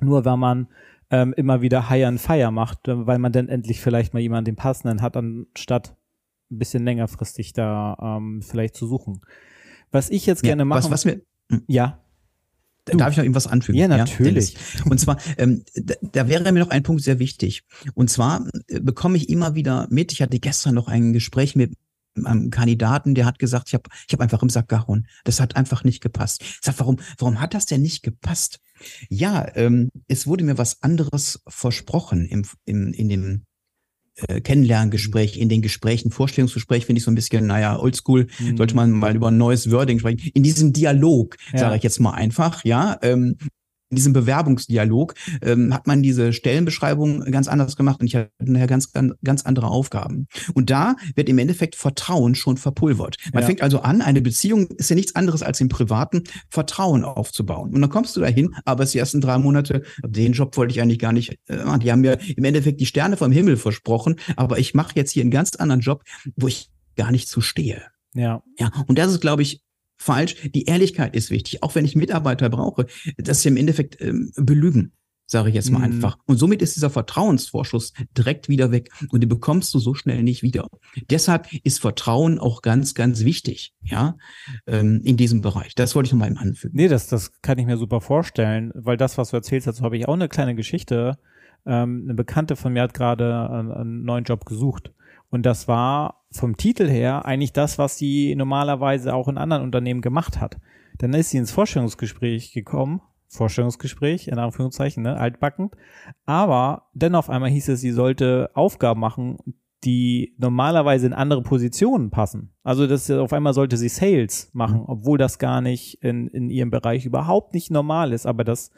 nur 0.00 0.24
weil 0.24 0.36
man 0.36 0.68
ähm, 1.10 1.34
immer 1.36 1.60
wieder 1.60 1.90
High 1.90 2.06
and 2.06 2.20
Fire 2.20 2.50
macht, 2.50 2.88
äh, 2.88 3.06
weil 3.06 3.18
man 3.18 3.32
dann 3.32 3.48
endlich 3.48 3.80
vielleicht 3.80 4.14
mal 4.14 4.20
jemanden 4.20 4.46
den 4.46 4.56
passenden 4.56 5.02
hat, 5.02 5.16
anstatt 5.16 5.94
ein 6.50 6.58
bisschen 6.58 6.84
längerfristig 6.84 7.52
da 7.52 7.96
ähm, 8.00 8.42
vielleicht 8.42 8.74
zu 8.74 8.86
suchen. 8.86 9.20
Was 9.90 10.10
ich 10.10 10.26
jetzt 10.26 10.42
ja, 10.42 10.48
gerne 10.48 10.64
mache. 10.64 10.84
Was, 10.84 10.90
was 10.90 11.04
mir, 11.04 11.20
hm. 11.50 11.62
ja. 11.66 11.98
Du. 12.86 12.96
Darf 12.96 13.12
ich 13.12 13.16
noch 13.16 13.24
irgendwas 13.24 13.46
anfügen? 13.46 13.78
Ja, 13.78 13.86
natürlich. 13.86 14.54
Ja, 14.54 14.90
und 14.90 14.98
zwar, 14.98 15.16
ähm, 15.38 15.64
da, 15.74 15.94
da, 16.02 16.28
wäre 16.28 16.50
mir 16.50 16.58
noch 16.58 16.70
ein 16.70 16.82
Punkt 16.82 17.02
sehr 17.02 17.20
wichtig. 17.20 17.62
Und 17.94 18.10
zwar 18.10 18.48
äh, 18.66 18.80
bekomme 18.80 19.16
ich 19.16 19.28
immer 19.28 19.54
wieder 19.54 19.86
mit, 19.88 20.10
ich 20.12 20.20
hatte 20.20 20.40
gestern 20.40 20.74
noch 20.74 20.88
ein 20.88 21.12
Gespräch 21.12 21.54
mit 21.54 21.74
einem 22.16 22.50
Kandidaten, 22.50 23.14
der 23.14 23.24
hat 23.24 23.38
gesagt, 23.38 23.68
ich 23.68 23.74
habe 23.74 23.88
ich 24.06 24.12
hab 24.12 24.20
einfach 24.20 24.42
im 24.42 24.50
Sack 24.50 24.68
gehauen. 24.68 25.06
Das 25.24 25.40
hat 25.40 25.56
einfach 25.56 25.84
nicht 25.84 26.02
gepasst. 26.02 26.42
Ich 26.42 26.58
sag, 26.62 26.78
warum, 26.78 26.98
warum 27.18 27.40
hat 27.40 27.54
das 27.54 27.66
denn 27.66 27.82
nicht 27.82 28.02
gepasst? 28.02 28.60
Ja, 29.08 29.46
ähm, 29.54 29.90
es 30.08 30.26
wurde 30.26 30.44
mir 30.44 30.58
was 30.58 30.82
anderes 30.82 31.42
versprochen 31.46 32.26
im, 32.26 32.44
im, 32.64 32.92
in 32.92 33.08
dem 33.08 33.42
äh, 34.28 34.40
Kennenlerngespräch, 34.40 35.38
in 35.38 35.48
den 35.48 35.62
Gesprächen, 35.62 36.10
Vorstellungsgespräch 36.10 36.84
finde 36.86 36.98
ich 36.98 37.04
so 37.04 37.10
ein 37.10 37.14
bisschen, 37.14 37.46
naja, 37.46 37.78
oldschool, 37.78 38.26
mhm. 38.38 38.56
sollte 38.56 38.74
man 38.74 38.90
mal 38.90 39.16
über 39.16 39.28
ein 39.28 39.38
neues 39.38 39.70
Wording 39.70 39.98
sprechen. 39.98 40.30
In 40.34 40.42
diesem 40.42 40.72
Dialog, 40.72 41.36
ja. 41.52 41.60
sage 41.60 41.76
ich 41.76 41.82
jetzt 41.82 42.00
mal 42.00 42.12
einfach, 42.12 42.64
ja, 42.64 42.98
ähm, 43.02 43.36
in 43.92 43.96
diesem 43.96 44.14
Bewerbungsdialog 44.14 45.14
ähm, 45.42 45.74
hat 45.74 45.86
man 45.86 46.02
diese 46.02 46.32
Stellenbeschreibung 46.32 47.30
ganz 47.30 47.46
anders 47.46 47.76
gemacht 47.76 48.00
und 48.00 48.06
ich 48.06 48.16
hatte 48.16 48.30
nachher 48.40 48.66
ganz, 48.66 48.90
ganz, 48.92 49.12
ganz 49.22 49.44
andere 49.44 49.66
Aufgaben. 49.66 50.28
Und 50.54 50.70
da 50.70 50.96
wird 51.14 51.28
im 51.28 51.36
Endeffekt 51.36 51.76
Vertrauen 51.76 52.34
schon 52.34 52.56
verpulvert. 52.56 53.18
Man 53.34 53.42
ja. 53.42 53.46
fängt 53.46 53.60
also 53.60 53.80
an, 53.80 54.00
eine 54.00 54.22
Beziehung 54.22 54.66
ist 54.68 54.88
ja 54.88 54.96
nichts 54.96 55.14
anderes 55.14 55.42
als 55.42 55.60
im 55.60 55.68
Privaten 55.68 56.24
Vertrauen 56.48 57.04
aufzubauen. 57.04 57.74
Und 57.74 57.82
dann 57.82 57.90
kommst 57.90 58.16
du 58.16 58.20
dahin, 58.20 58.54
aber 58.64 58.84
es 58.84 58.92
die 58.92 58.98
ersten 58.98 59.20
drei 59.20 59.36
Monate, 59.36 59.82
den 60.02 60.32
Job 60.32 60.56
wollte 60.56 60.72
ich 60.72 60.80
eigentlich 60.80 60.98
gar 60.98 61.12
nicht, 61.12 61.38
äh, 61.48 61.78
die 61.78 61.92
haben 61.92 62.00
mir 62.00 62.18
im 62.34 62.44
Endeffekt 62.44 62.80
die 62.80 62.86
Sterne 62.86 63.18
vom 63.18 63.30
Himmel 63.30 63.58
versprochen, 63.58 64.16
aber 64.36 64.58
ich 64.58 64.72
mache 64.72 64.92
jetzt 64.94 65.10
hier 65.10 65.20
einen 65.20 65.30
ganz 65.30 65.54
anderen 65.56 65.82
Job, 65.82 66.02
wo 66.36 66.48
ich 66.48 66.70
gar 66.96 67.10
nicht 67.10 67.28
zu 67.28 67.42
stehe. 67.42 67.82
Ja. 68.14 68.42
Ja, 68.58 68.70
und 68.86 68.98
das 68.98 69.12
ist, 69.12 69.20
glaube 69.20 69.42
ich, 69.42 69.60
falsch. 70.02 70.36
Die 70.54 70.64
Ehrlichkeit 70.64 71.14
ist 71.14 71.30
wichtig. 71.30 71.62
Auch 71.62 71.74
wenn 71.74 71.84
ich 71.84 71.96
Mitarbeiter 71.96 72.50
brauche, 72.50 72.86
dass 73.16 73.42
sie 73.42 73.48
im 73.48 73.56
Endeffekt 73.56 74.00
ähm, 74.00 74.32
belügen, 74.36 74.92
sage 75.26 75.48
ich 75.48 75.54
jetzt 75.54 75.70
mal 75.70 75.78
mhm. 75.78 75.84
einfach. 75.84 76.18
Und 76.26 76.36
somit 76.36 76.60
ist 76.60 76.76
dieser 76.76 76.90
Vertrauensvorschuss 76.90 77.92
direkt 78.16 78.48
wieder 78.48 78.70
weg 78.70 78.90
und 79.10 79.22
den 79.22 79.28
bekommst 79.28 79.72
du 79.74 79.78
so 79.78 79.94
schnell 79.94 80.22
nicht 80.22 80.42
wieder. 80.42 80.66
Deshalb 81.10 81.48
ist 81.64 81.80
Vertrauen 81.80 82.38
auch 82.38 82.62
ganz, 82.62 82.94
ganz 82.94 83.24
wichtig, 83.24 83.72
ja, 83.82 84.16
ähm, 84.66 85.00
in 85.04 85.16
diesem 85.16 85.40
Bereich. 85.40 85.74
Das 85.74 85.94
wollte 85.94 86.08
ich 86.08 86.12
nochmal 86.12 86.36
anfügen. 86.36 86.76
Nee, 86.76 86.88
das, 86.88 87.06
das 87.06 87.40
kann 87.40 87.58
ich 87.58 87.66
mir 87.66 87.78
super 87.78 88.00
vorstellen, 88.00 88.72
weil 88.74 88.96
das, 88.96 89.16
was 89.18 89.30
du 89.30 89.36
erzählst, 89.36 89.66
dazu 89.66 89.82
habe 89.82 89.96
ich 89.96 90.08
auch 90.08 90.14
eine 90.14 90.28
kleine 90.28 90.54
Geschichte. 90.54 91.18
Ähm, 91.64 92.02
eine 92.04 92.14
Bekannte 92.14 92.56
von 92.56 92.72
mir 92.72 92.82
hat 92.82 92.94
gerade 92.94 93.48
einen, 93.48 93.72
einen 93.72 94.04
neuen 94.04 94.24
Job 94.24 94.44
gesucht 94.44 94.92
und 95.32 95.46
das 95.46 95.66
war 95.66 96.26
vom 96.30 96.58
Titel 96.58 96.88
her 96.88 97.24
eigentlich 97.24 97.54
das, 97.54 97.78
was 97.78 97.96
sie 97.96 98.34
normalerweise 98.36 99.14
auch 99.14 99.28
in 99.28 99.38
anderen 99.38 99.62
Unternehmen 99.62 100.02
gemacht 100.02 100.40
hat. 100.40 100.58
Dann 100.98 101.14
ist 101.14 101.30
sie 101.30 101.38
ins 101.38 101.50
Vorstellungsgespräch 101.50 102.52
gekommen, 102.52 103.00
Vorstellungsgespräch, 103.28 104.28
in 104.28 104.38
Anführungszeichen, 104.38 105.02
ne, 105.02 105.16
altbackend. 105.16 105.74
Aber 106.26 106.90
dann 106.92 107.14
auf 107.14 107.30
einmal 107.30 107.48
hieß 107.48 107.70
es, 107.70 107.80
sie 107.80 107.92
sollte 107.92 108.50
Aufgaben 108.52 109.00
machen, 109.00 109.38
die 109.84 110.34
normalerweise 110.36 111.06
in 111.06 111.14
andere 111.14 111.42
Positionen 111.42 112.10
passen. 112.10 112.52
Also 112.62 112.86
das 112.86 113.10
auf 113.10 113.32
einmal 113.32 113.54
sollte 113.54 113.78
sie 113.78 113.88
Sales 113.88 114.50
machen, 114.52 114.80
mhm. 114.80 114.86
obwohl 114.86 115.16
das 115.16 115.38
gar 115.38 115.62
nicht 115.62 116.02
in, 116.02 116.28
in 116.28 116.50
ihrem 116.50 116.70
Bereich 116.70 117.06
überhaupt 117.06 117.54
nicht 117.54 117.70
normal 117.70 118.12
ist. 118.12 118.26
Aber 118.26 118.44
das, 118.44 118.70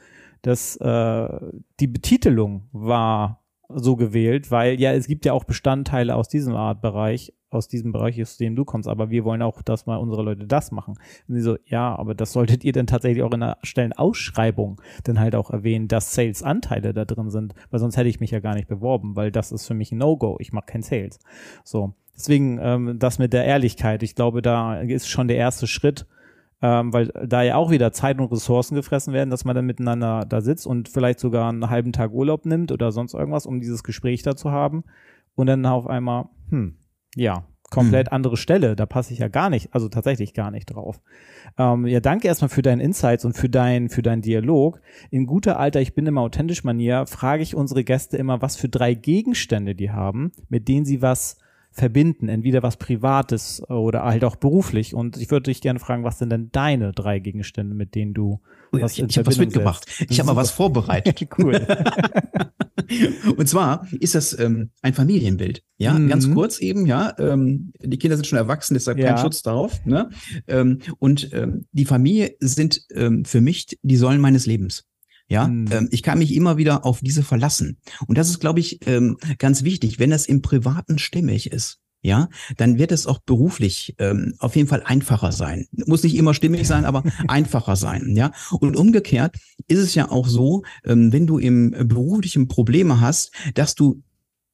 das, 0.43 0.77
äh, 0.77 1.29
die 1.81 1.89
Betitelung 1.89 2.69
war 2.71 3.44
so 3.75 3.97
gewählt, 3.97 4.51
weil 4.51 4.81
ja, 4.81 4.93
es 4.93 5.07
gibt 5.07 5.25
ja 5.25 5.33
auch 5.33 5.45
Bestandteile 5.45 6.15
aus 6.15 6.29
diesem 6.29 6.55
Art 6.55 6.81
Bereich, 6.81 7.33
aus 7.51 7.69
diesem 7.69 7.93
Bereich, 7.93 8.21
aus 8.21 8.37
dem 8.37 8.57
du 8.57 8.65
kommst, 8.65 8.89
aber 8.89 9.11
wir 9.11 9.25
wollen 9.25 9.43
auch, 9.43 9.63
dass 9.63 9.87
mal 9.87 9.97
unsere 9.97 10.23
Leute 10.23 10.47
das 10.47 10.71
machen. 10.71 10.95
Und 11.29 11.35
sie 11.35 11.41
so, 11.41 11.57
ja, 11.67 11.95
aber 11.95 12.15
das 12.15 12.33
solltet 12.33 12.65
ihr 12.65 12.73
dann 12.73 12.87
tatsächlich 12.87 13.23
auch 13.23 13.33
in 13.33 13.41
der 13.41 13.59
Stellenausschreibung 13.63 14.81
dann 15.05 15.21
halt 15.21 15.35
auch 15.35 15.51
erwähnen, 15.51 15.89
dass 15.89 16.15
Sales-Anteile 16.15 16.93
da 16.93 17.05
drin 17.05 17.31
sind, 17.31 17.55
weil 17.71 17.81
sonst 17.81 17.97
hätte 17.97 18.09
ich 18.09 18.21
mich 18.21 18.31
ja 18.31 18.41
gar 18.41 18.55
nicht 18.55 18.69
beworben, 18.69 19.17
weil 19.17 19.31
das 19.31 19.53
ist 19.53 19.67
für 19.67 19.75
mich 19.75 19.93
ein 19.93 19.99
No-Go. 19.99 20.37
Ich 20.41 20.53
mache 20.53 20.67
kein 20.67 20.83
Sales. 20.83 21.19
So. 21.65 21.95
Deswegen 22.17 22.61
ähm, 22.63 22.99
das 23.01 23.19
mit 23.19 23.33
der 23.33 23.45
Ehrlichkeit, 23.45 24.05
ich 24.05 24.15
glaube, 24.15 24.41
da 24.41 24.81
ist 24.81 25.09
schon 25.09 25.27
der 25.27 25.37
erste 25.37 25.67
Schritt, 25.67 26.07
ähm, 26.65 26.95
weil 26.95 27.09
da 27.27 27.43
ja 27.43 27.57
auch 27.57 27.71
wieder 27.71 27.93
Zeit 27.93 28.19
und 28.19 28.33
Ressourcen 28.33 28.75
gefressen 28.75 29.13
werden, 29.13 29.29
dass 29.29 29.45
man 29.45 29.55
dann 29.55 29.67
miteinander 29.67 30.25
da 30.27 30.41
sitzt 30.41 30.67
und 30.67 30.89
vielleicht 30.89 31.21
sogar 31.21 31.51
einen 31.51 31.69
halben 31.69 31.93
Tag 31.93 32.11
Urlaub 32.11 32.47
nimmt 32.47 32.73
oder 32.73 32.91
sonst 32.91 33.13
irgendwas, 33.13 33.45
um 33.45 33.61
dieses 33.61 33.85
Gespräch 33.85 34.23
da 34.23 34.35
zu 34.35 34.51
haben 34.51 34.83
und 35.35 35.47
dann 35.47 35.67
auf 35.67 35.87
einmal, 35.87 36.31
hm, 36.49 36.79
ja, 37.17 37.45
komplett 37.71 38.07
hm. 38.07 38.15
andere 38.15 38.39
Stelle, 38.39 38.77
da 38.77 38.87
passe 38.87 39.13
ich 39.13 39.19
ja 39.19 39.29
gar 39.29 39.51
nicht, 39.51 39.75
also 39.75 39.91
tatsächlich 39.91 40.33
gar 40.33 40.51
nicht 40.51 40.65
drauf. 40.67 41.03
Ähm, 41.59 41.87
ja, 41.87 42.01
danke 42.01 42.29
erstmal 42.29 42.49
für 42.49 42.63
deinen 42.63 42.81
Insights 42.81 43.27
und 43.27 43.37
für 43.37 43.51
deinen 43.51 43.91
für 43.91 44.01
deinen 44.01 44.23
Dialog. 44.23 44.81
In 45.11 45.27
guter 45.27 45.59
alter, 45.59 45.83
ich 45.83 45.95
bin 45.95 46.07
immer 46.07 46.23
authentisch 46.23 46.65
Manier, 46.65 47.05
frage 47.07 47.43
ich 47.43 47.55
unsere 47.55 47.85
Gäste 47.85 48.17
immer, 48.17 48.41
was 48.41 48.57
für 48.57 48.71
drei 48.71 48.95
Gegenstände 48.95 49.75
die 49.75 49.91
haben, 49.91 50.33
mit 50.49 50.67
denen 50.69 50.87
sie 50.87 51.03
was 51.03 51.37
verbinden, 51.75 52.29
entweder 52.29 52.63
was 52.63 52.77
Privates 52.77 53.63
oder 53.69 54.05
halt 54.05 54.25
auch 54.25 54.37
beruflich. 54.37 54.95
Und 54.95 55.17
ich 55.17 55.31
würde 55.31 55.51
dich 55.51 55.61
gerne 55.61 55.81
fragen, 55.81 56.05
was 56.05 56.19
sind 56.19 56.31
denn 56.31 56.51
deine 56.53 56.93
drei 56.93 57.19
Gegenstände, 57.19 57.75
mit 57.75 57.97
denen 57.97 58.15
du 58.15 58.41
oh 58.73 58.81
was 58.81 58.97
Ich, 58.97 59.05
ich 59.05 59.19
habe 59.19 59.27
was 59.27 59.39
mitgebracht. 59.39 59.85
Setzt? 59.89 60.11
Ich 60.11 60.21
habe 60.21 60.29
mal 60.29 60.37
was 60.37 60.53
vorbereitet. 60.53 61.29
cool. 61.39 61.67
Und 63.37 63.49
zwar 63.49 63.89
ist 63.99 64.15
das 64.15 64.39
ähm, 64.39 64.71
ein 64.83 64.95
Familienbild. 64.95 65.65
Ja, 65.79 65.95
mhm. 65.95 66.09
ganz 66.09 66.31
kurz 66.33 66.61
eben, 66.61 66.87
ja. 66.87 67.13
Ähm, 67.19 67.73
die 67.83 67.99
Kinder 67.99 68.17
sind 68.17 68.27
schon 68.27 68.39
erwachsen, 68.39 68.75
deshalb 68.75 68.99
ja. 68.99 69.09
kein 69.09 69.19
Schutz 69.19 69.43
darauf. 69.43 69.85
Ne? 69.85 70.11
Ähm, 70.47 70.79
und 71.01 71.33
ähm, 71.33 71.67
die 71.73 71.87
Familie 71.87 72.37
sind 72.39 72.83
ähm, 72.95 73.25
für 73.25 73.41
mich 73.41 73.79
die 73.83 73.97
Säulen 73.97 74.21
meines 74.21 74.47
Lebens. 74.47 74.85
Ja, 75.29 75.49
mhm. 75.49 75.67
ähm, 75.71 75.89
ich 75.91 76.03
kann 76.03 76.19
mich 76.19 76.35
immer 76.35 76.57
wieder 76.57 76.85
auf 76.85 77.01
diese 77.01 77.23
verlassen. 77.23 77.79
Und 78.07 78.19
das 78.19 78.29
ist, 78.29 78.41
glaube 78.41 78.61
ich, 78.61 78.87
ähm, 78.87 79.17
ganz 79.39 79.65
wichtig, 79.65 79.99
wenn 79.99 80.11
das 80.11 80.27
im 80.27 80.43
Privaten 80.43 80.99
stimmig 80.99 81.51
ist. 81.51 81.81
Ja, 82.03 82.29
dann 82.59 82.77
wird 82.77 82.93
es 82.93 83.07
auch 83.07 83.21
beruflich 83.21 83.95
ähm, 83.99 84.35
auf 84.39 84.57
jeden 84.57 84.69
Fall 84.69 84.83
einfacher 84.85 85.33
sein. 85.33 85.67
Muss 85.87 86.03
nicht 86.03 86.17
immer 86.17 86.35
stimmig 86.35 86.69
sein, 86.69 86.85
aber 86.85 87.03
einfacher 87.29 87.77
sein. 87.77 88.15
Ja, 88.15 88.31
und 88.61 88.77
umgekehrt 88.77 89.37
ist 89.69 89.79
es 89.79 89.95
ja 89.95 90.11
auch 90.11 90.29
so, 90.29 90.65
ähm, 90.85 91.15
wenn 91.15 91.27
du 91.27 91.39
im 91.39 91.71
beruflichen 91.71 92.47
Probleme 92.47 93.01
hast, 93.01 93.33
dass 93.55 93.75
du 93.75 94.03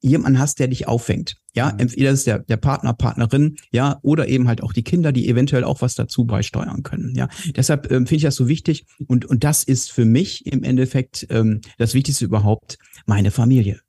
jemanden 0.01 0.39
hast, 0.39 0.59
der 0.59 0.69
dich 0.69 0.89
auffängt. 0.89 1.37
Ja, 1.55 1.73
mhm. 1.73 1.81
entweder 1.81 2.11
ist 2.11 2.27
der, 2.27 2.41
der 2.41 2.57
Partner, 2.57 2.93
Partnerin, 2.95 3.57
ja, 3.71 3.99
oder 4.03 4.29
eben 4.29 4.49
halt 4.49 4.63
auch 4.63 4.73
die 4.73 4.83
Kinder, 4.83 5.13
die 5.13 5.29
eventuell 5.29 5.65
auch 5.65 5.83
was 5.83 5.95
dazu 5.95 6.25
beisteuern 6.25 6.83
können. 6.83 7.15
Ja, 7.15 7.29
deshalb 7.57 7.91
ähm, 7.91 8.07
finde 8.07 8.17
ich 8.17 8.23
das 8.23 8.37
so 8.37 8.49
wichtig 8.49 8.87
und, 9.07 9.25
und 9.25 9.45
das 9.45 9.65
ist 9.65 9.91
für 9.91 10.05
mich 10.05 10.47
im 10.47 10.63
Endeffekt 10.63 11.27
ähm, 11.31 11.61
das 11.79 11.95
Wichtigste 11.95 12.25
überhaupt, 12.25 12.79
meine 13.07 13.31
Familie. 13.31 13.81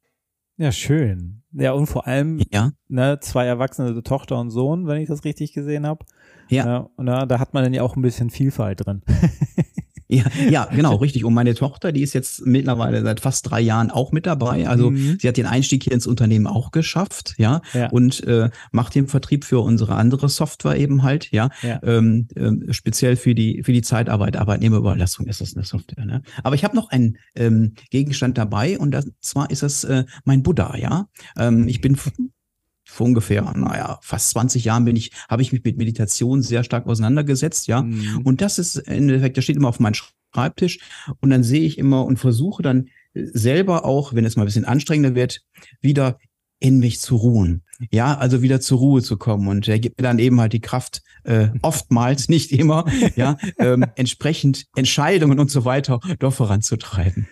Ja, 0.57 0.71
schön. 0.71 1.41
Ja, 1.53 1.71
und 1.71 1.87
vor 1.87 2.07
allem 2.07 2.41
ja. 2.51 2.71
ne, 2.87 3.19
zwei 3.21 3.45
erwachsene 3.45 4.03
Tochter 4.03 4.39
und 4.39 4.51
Sohn, 4.51 4.87
wenn 4.87 5.01
ich 5.01 5.07
das 5.07 5.23
richtig 5.25 5.53
gesehen 5.53 5.85
habe. 5.85 6.05
Ja. 6.49 6.65
ja. 6.65 6.89
Und 6.95 7.07
da, 7.07 7.25
da 7.25 7.39
hat 7.39 7.53
man 7.53 7.63
dann 7.63 7.73
ja 7.73 7.81
auch 7.83 7.95
ein 7.95 8.01
bisschen 8.01 8.29
Vielfalt 8.29 8.85
drin. 8.85 9.01
Ja, 10.11 10.25
ja, 10.49 10.65
genau, 10.75 10.95
richtig. 10.95 11.23
Und 11.23 11.33
meine 11.33 11.55
Tochter, 11.55 11.93
die 11.93 12.01
ist 12.01 12.13
jetzt 12.13 12.45
mittlerweile 12.45 13.01
seit 13.01 13.21
fast 13.21 13.49
drei 13.49 13.61
Jahren 13.61 13.89
auch 13.91 14.11
mit 14.11 14.25
dabei. 14.25 14.67
Also 14.67 14.91
mhm. 14.91 15.17
sie 15.19 15.27
hat 15.27 15.37
den 15.37 15.45
Einstieg 15.45 15.83
hier 15.83 15.93
ins 15.93 16.05
Unternehmen 16.05 16.47
auch 16.47 16.71
geschafft, 16.71 17.35
ja, 17.37 17.61
ja. 17.73 17.89
und 17.89 18.21
äh, 18.25 18.49
macht 18.71 18.93
den 18.93 19.07
Vertrieb 19.07 19.45
für 19.45 19.59
unsere 19.61 19.95
andere 19.95 20.27
Software 20.27 20.75
eben 20.75 21.03
halt, 21.03 21.31
ja, 21.31 21.49
ja. 21.61 21.79
Ähm, 21.83 22.27
äh, 22.35 22.73
speziell 22.73 23.15
für 23.15 23.33
die 23.33 23.63
für 23.63 23.71
die 23.71 23.81
Zeitarbeit, 23.81 24.35
Arbeitnehmerüberlassung 24.35 25.27
ist 25.27 25.39
das 25.39 25.55
eine 25.55 25.63
Software. 25.63 26.05
Ne? 26.05 26.21
Aber 26.43 26.55
ich 26.55 26.65
habe 26.65 26.75
noch 26.75 26.89
einen 26.89 27.17
ähm, 27.35 27.75
Gegenstand 27.89 28.37
dabei 28.37 28.77
und 28.77 28.91
das, 28.91 29.09
zwar 29.21 29.49
ist 29.49 29.63
das 29.63 29.85
äh, 29.85 30.03
mein 30.25 30.43
Buddha, 30.43 30.75
ja. 30.75 31.07
Ähm, 31.37 31.69
ich 31.69 31.79
bin 31.79 31.95
vor 32.91 33.07
ungefähr, 33.07 33.41
naja, 33.55 33.99
fast 34.01 34.29
20 34.31 34.65
Jahren 34.65 34.85
bin 34.85 34.95
ich, 34.95 35.11
habe 35.29 35.41
ich 35.41 35.51
mich 35.51 35.63
mit 35.63 35.77
Meditation 35.77 36.41
sehr 36.41 36.63
stark 36.63 36.87
auseinandergesetzt, 36.87 37.67
ja. 37.67 37.83
Mhm. 37.83 38.21
Und 38.23 38.41
das 38.41 38.59
ist 38.59 38.75
im 38.75 38.93
Endeffekt, 38.93 39.37
das 39.37 39.45
steht 39.45 39.55
immer 39.55 39.69
auf 39.69 39.79
meinem 39.79 39.95
Schreibtisch 40.33 40.79
und 41.19 41.29
dann 41.29 41.43
sehe 41.43 41.61
ich 41.61 41.77
immer 41.77 42.05
und 42.05 42.17
versuche 42.17 42.61
dann 42.61 42.89
selber 43.13 43.85
auch, 43.85 44.13
wenn 44.13 44.25
es 44.25 44.35
mal 44.35 44.43
ein 44.43 44.45
bisschen 44.45 44.65
anstrengender 44.65 45.15
wird, 45.15 45.41
wieder 45.81 46.17
in 46.59 46.79
mich 46.79 46.99
zu 46.99 47.15
ruhen. 47.15 47.63
Ja, 47.89 48.15
also 48.15 48.41
wieder 48.41 48.61
zur 48.61 48.77
Ruhe 48.77 49.01
zu 49.01 49.17
kommen. 49.17 49.47
Und 49.47 49.67
er 49.67 49.79
gibt 49.79 49.99
mir 49.99 50.03
dann 50.03 50.19
eben 50.19 50.39
halt 50.39 50.53
die 50.53 50.61
Kraft, 50.61 51.01
äh, 51.23 51.47
oftmals, 51.61 52.29
nicht 52.29 52.51
immer, 52.51 52.85
ja, 53.15 53.37
ähm, 53.57 53.85
entsprechend 53.95 54.67
Entscheidungen 54.75 55.39
und 55.39 55.49
so 55.49 55.65
weiter 55.65 55.99
doch 56.19 56.33
voranzutreiben. 56.33 57.27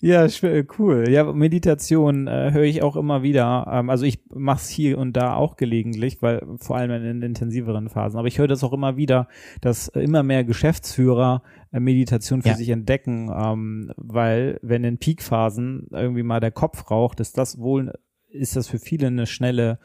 Ja, 0.00 0.24
äh, 0.24 0.64
cool. 0.78 1.08
Ja, 1.08 1.32
Meditation 1.32 2.26
äh, 2.26 2.50
höre 2.52 2.64
ich 2.64 2.82
auch 2.82 2.96
immer 2.96 3.22
wieder. 3.22 3.66
Ähm, 3.70 3.90
also 3.90 4.04
ich 4.04 4.20
mache 4.34 4.58
es 4.58 4.68
hier 4.68 4.98
und 4.98 5.14
da 5.14 5.34
auch 5.34 5.56
gelegentlich, 5.56 6.22
weil 6.22 6.42
vor 6.56 6.76
allem 6.76 6.90
in, 6.90 7.04
in 7.04 7.22
intensiveren 7.22 7.88
Phasen. 7.88 8.18
Aber 8.18 8.28
ich 8.28 8.38
höre 8.38 8.48
das 8.48 8.64
auch 8.64 8.72
immer 8.72 8.96
wieder, 8.96 9.28
dass 9.60 9.88
immer 9.88 10.22
mehr 10.22 10.44
Geschäftsführer 10.44 11.42
äh, 11.72 11.80
Meditation 11.80 12.42
für 12.42 12.50
ja. 12.50 12.56
sich 12.56 12.70
entdecken, 12.70 13.30
ähm, 13.34 13.92
weil 13.96 14.58
wenn 14.62 14.84
in 14.84 14.98
Peakphasen 14.98 15.88
irgendwie 15.90 16.22
mal 16.22 16.40
der 16.40 16.52
Kopf 16.52 16.90
raucht, 16.90 17.20
ist 17.20 17.38
das 17.38 17.58
wohl, 17.58 17.92
ist 18.28 18.56
das 18.56 18.68
für 18.68 18.78
viele 18.78 19.08
eine 19.08 19.26
schnelle 19.26 19.78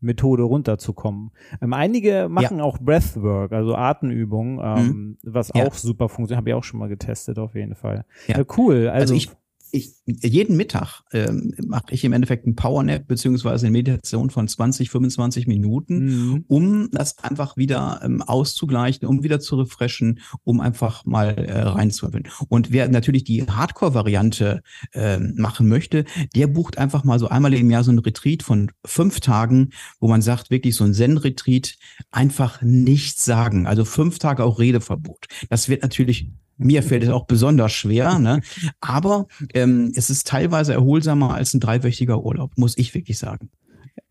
Methode 0.00 0.44
runterzukommen. 0.44 1.30
Ähm, 1.60 1.72
einige 1.72 2.28
machen 2.28 2.58
ja. 2.58 2.64
auch 2.64 2.78
Breathwork, 2.78 3.52
also 3.52 3.74
Atemübungen, 3.74 4.60
ähm, 4.62 4.86
mhm. 4.86 5.18
was 5.22 5.50
ja. 5.54 5.66
auch 5.66 5.74
super 5.74 6.08
funktioniert. 6.08 6.38
Habe 6.38 6.50
ich 6.50 6.54
auch 6.54 6.64
schon 6.64 6.80
mal 6.80 6.88
getestet, 6.88 7.38
auf 7.38 7.54
jeden 7.54 7.74
Fall. 7.74 8.04
Ja, 8.26 8.38
ja 8.38 8.44
cool. 8.56 8.88
Also, 8.88 9.12
also 9.12 9.14
ich, 9.14 9.30
ich, 9.70 9.94
jeden 10.06 10.56
Mittag 10.56 11.02
ähm, 11.12 11.54
mache 11.66 11.86
ich 11.90 12.04
im 12.04 12.12
Endeffekt 12.12 12.46
ein 12.46 12.54
Powernap 12.54 13.06
beziehungsweise 13.06 13.66
eine 13.66 13.72
Meditation 13.72 14.30
von 14.30 14.48
20, 14.48 14.90
25 14.90 15.46
Minuten, 15.46 16.04
mhm. 16.04 16.44
um 16.48 16.90
das 16.90 17.18
einfach 17.18 17.56
wieder 17.56 18.00
ähm, 18.02 18.22
auszugleichen, 18.22 19.06
um 19.06 19.22
wieder 19.22 19.40
zu 19.40 19.56
refreshen, 19.56 20.20
um 20.44 20.60
einfach 20.60 21.04
mal 21.04 21.30
äh, 21.36 21.62
reinzuwirbeln. 21.62 22.28
Und 22.48 22.72
wer 22.72 22.88
natürlich 22.88 23.24
die 23.24 23.44
Hardcore-Variante 23.44 24.62
äh, 24.92 25.18
machen 25.18 25.68
möchte, 25.68 26.04
der 26.34 26.46
bucht 26.46 26.78
einfach 26.78 27.04
mal 27.04 27.18
so 27.18 27.28
einmal 27.28 27.54
im 27.54 27.70
Jahr 27.70 27.84
so 27.84 27.92
ein 27.92 27.98
Retreat 27.98 28.42
von 28.42 28.70
fünf 28.84 29.20
Tagen, 29.20 29.70
wo 30.00 30.08
man 30.08 30.22
sagt, 30.22 30.50
wirklich 30.50 30.74
so 30.74 30.84
ein 30.84 30.94
Zen-Retreat, 30.94 31.76
einfach 32.10 32.62
nichts 32.62 33.24
sagen. 33.24 33.66
Also 33.66 33.84
fünf 33.84 34.18
Tage 34.18 34.44
auch 34.44 34.58
Redeverbot. 34.58 35.26
Das 35.50 35.68
wird 35.68 35.82
natürlich 35.82 36.30
mir 36.58 36.82
fällt 36.82 37.04
es 37.04 37.08
auch 37.08 37.26
besonders 37.26 37.72
schwer, 37.72 38.18
ne? 38.18 38.42
aber 38.80 39.26
ähm, 39.54 39.92
es 39.94 40.10
ist 40.10 40.26
teilweise 40.26 40.74
erholsamer 40.74 41.34
als 41.34 41.54
ein 41.54 41.60
dreiwöchiger 41.60 42.22
Urlaub, 42.22 42.52
muss 42.56 42.76
ich 42.76 42.94
wirklich 42.94 43.18
sagen. 43.18 43.50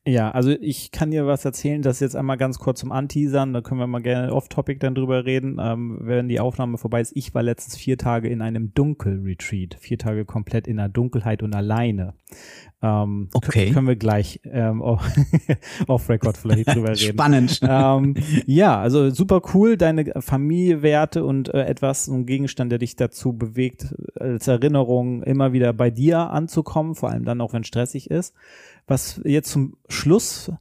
Ja, 0.08 0.32
also 0.32 0.52
ich 0.52 0.92
kann 0.92 1.12
dir 1.12 1.28
was 1.28 1.44
erzählen, 1.44 1.82
das 1.82 2.00
jetzt 2.00 2.16
einmal 2.16 2.38
ganz 2.38 2.60
kurz 2.60 2.80
zum 2.80 2.94
Anteasern, 2.94 3.52
da 3.52 3.60
können 3.60 3.82
wir 3.82 3.88
mal 3.88 4.02
gerne 4.02 4.34
off-topic 4.34 4.80
dann 4.80 4.96
drüber 4.96 5.26
reden, 5.26 5.58
ähm, 5.62 6.00
wenn 6.02 6.30
die 6.30 6.40
Aufnahme 6.40 6.78
vorbei 6.78 7.02
ist. 7.02 7.12
Ich 7.14 7.36
war 7.36 7.44
letztens 7.44 7.76
vier 7.76 7.98
Tage 7.98 8.30
in 8.30 8.42
einem 8.42 8.74
Dunkel-Retreat, 8.74 9.76
vier 9.78 9.98
Tage 9.98 10.24
komplett 10.24 10.66
in 10.66 10.78
der 10.78 10.88
Dunkelheit 10.88 11.44
und 11.44 11.54
alleine. 11.54 12.14
Ähm, 12.82 13.28
okay. 13.34 13.72
Können 13.72 13.88
wir 13.88 13.98
gleich 13.98 14.40
ähm, 14.46 14.82
off-record 15.88 16.38
vielleicht 16.38 16.74
drüber 16.74 16.90
reden. 16.98 17.14
Spannend. 17.14 17.60
Ähm, 17.64 18.14
ja, 18.46 18.80
also 18.80 19.10
super 19.10 19.42
cool, 19.54 19.76
deine 19.76 20.14
Familiewerte 20.22 21.26
und 21.26 21.54
äh, 21.54 21.66
etwas, 21.66 22.08
ein 22.08 22.26
Gegenstand, 22.26 22.72
der 22.72 22.80
dich 22.80 22.96
dazu 22.96 23.34
bewegt, 23.34 23.94
als 24.16 24.48
Erinnerung 24.48 25.22
immer 25.24 25.52
wieder 25.52 25.74
bei 25.74 25.90
dir 25.90 26.30
anzukommen, 26.30 26.96
vor 26.96 27.10
allem 27.10 27.26
dann 27.26 27.42
auch, 27.42 27.52
wenn 27.52 27.66
stressig 27.66 28.10
ist. 28.10 28.34
Was 28.88 29.22
jetzt 29.24 29.52
zum 29.52 29.78
Schluss 29.90 30.52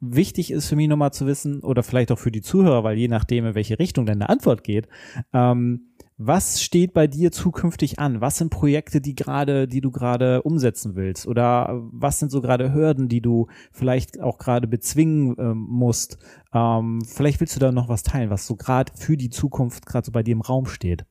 wichtig 0.00 0.50
ist 0.50 0.68
für 0.68 0.76
mich 0.76 0.88
nochmal 0.88 1.12
zu 1.12 1.26
wissen, 1.26 1.60
oder 1.60 1.82
vielleicht 1.82 2.12
auch 2.12 2.18
für 2.18 2.32
die 2.32 2.42
Zuhörer, 2.42 2.84
weil 2.84 2.98
je 2.98 3.08
nachdem, 3.08 3.46
in 3.46 3.54
welche 3.54 3.78
Richtung 3.78 4.06
deine 4.06 4.28
Antwort 4.28 4.64
geht, 4.64 4.88
ähm, 5.32 5.88
was 6.16 6.62
steht 6.62 6.94
bei 6.94 7.08
dir 7.08 7.32
zukünftig 7.32 7.98
an? 7.98 8.20
Was 8.20 8.38
sind 8.38 8.50
Projekte, 8.50 9.00
die 9.00 9.16
gerade, 9.16 9.66
die 9.66 9.80
du 9.80 9.90
gerade 9.90 10.42
umsetzen 10.42 10.94
willst? 10.94 11.26
Oder 11.26 11.82
was 11.90 12.20
sind 12.20 12.30
so 12.30 12.40
gerade 12.40 12.72
Hürden, 12.72 13.08
die 13.08 13.20
du 13.20 13.48
vielleicht 13.72 14.20
auch 14.20 14.38
gerade 14.38 14.68
bezwingen 14.68 15.34
ähm, 15.38 15.66
musst? 15.68 16.18
Ähm, 16.52 17.02
vielleicht 17.04 17.40
willst 17.40 17.56
du 17.56 17.60
da 17.60 17.72
noch 17.72 17.88
was 17.88 18.04
teilen, 18.04 18.30
was 18.30 18.46
so 18.46 18.54
gerade 18.54 18.92
für 18.94 19.16
die 19.16 19.30
Zukunft 19.30 19.86
gerade 19.86 20.06
so 20.06 20.12
bei 20.12 20.22
dir 20.22 20.32
im 20.32 20.40
Raum 20.40 20.66
steht. 20.66 21.04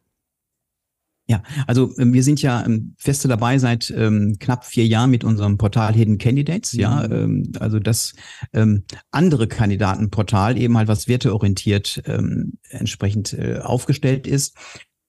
Ja, 1.26 1.42
also 1.68 1.92
ähm, 2.00 2.12
wir 2.12 2.22
sind 2.22 2.42
ja 2.42 2.66
ähm, 2.66 2.96
feste 2.98 3.30
dabei 3.30 3.58
seit 3.58 3.90
ähm, 3.96 4.36
knapp 4.40 4.66
vier 4.66 4.86
Jahren 4.86 5.10
mit 5.10 5.24
unserem 5.24 5.58
Portal 5.58 5.94
Hidden 5.94 6.18
Candidates. 6.18 6.74
Mhm. 6.74 6.80
Ja, 6.80 7.06
ähm, 7.06 7.52
also 7.60 7.80
das 7.80 8.14
ähm, 8.52 8.84
andere 9.12 9.48
Kandidatenportal 9.48 10.58
eben 10.58 10.78
halt 10.78 10.90
was 10.90 11.08
werteorientiert 11.08 12.04
ähm, 12.08 12.54
entsprechend 12.70 13.34
äh, 13.34 13.60
aufgestellt 13.60 14.28
ist. 14.28 14.58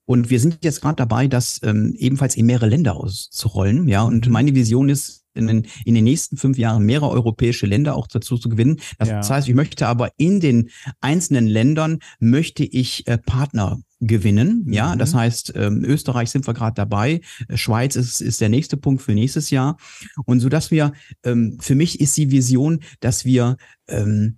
Und 0.06 0.30
wir 0.30 0.38
sind 0.38 0.58
jetzt 0.62 0.82
gerade 0.82 0.96
dabei, 0.96 1.26
das 1.26 1.60
ähm, 1.64 1.94
ebenfalls 1.98 2.36
in 2.36 2.46
mehrere 2.46 2.68
Länder 2.68 2.94
auszurollen. 2.94 3.88
Ja, 3.88 4.02
und 4.02 4.26
mhm. 4.26 4.32
meine 4.32 4.54
Vision 4.54 4.88
ist, 4.88 5.24
in 5.34 5.48
den, 5.48 5.66
in 5.84 5.94
den 5.94 6.04
nächsten 6.04 6.36
fünf 6.36 6.58
Jahren 6.58 6.84
mehrere 6.84 7.10
europäische 7.10 7.66
Länder 7.66 7.96
auch 7.96 8.06
dazu 8.06 8.38
zu 8.38 8.48
gewinnen. 8.48 8.80
Das 8.98 9.08
ja. 9.08 9.28
heißt, 9.28 9.48
ich 9.48 9.54
möchte 9.54 9.88
aber 9.88 10.12
in 10.16 10.38
den 10.38 10.70
einzelnen 11.00 11.48
Ländern 11.48 11.98
möchte 12.20 12.64
ich 12.64 13.06
äh, 13.08 13.18
Partner 13.18 13.80
gewinnen. 14.06 14.66
Ja, 14.68 14.94
mhm. 14.94 14.98
das 14.98 15.14
heißt, 15.14 15.52
ähm, 15.56 15.84
Österreich 15.84 16.30
sind 16.30 16.46
wir 16.46 16.54
gerade 16.54 16.74
dabei, 16.74 17.20
äh, 17.48 17.56
Schweiz 17.56 17.96
ist, 17.96 18.20
ist 18.20 18.40
der 18.40 18.48
nächste 18.48 18.76
Punkt 18.76 19.02
für 19.02 19.12
nächstes 19.12 19.50
Jahr. 19.50 19.76
Und 20.24 20.40
so 20.40 20.48
dass 20.48 20.70
wir, 20.70 20.92
ähm, 21.24 21.58
für 21.60 21.74
mich 21.74 22.00
ist 22.00 22.16
die 22.16 22.30
Vision, 22.30 22.80
dass 23.00 23.24
wir 23.24 23.56
ähm, 23.88 24.36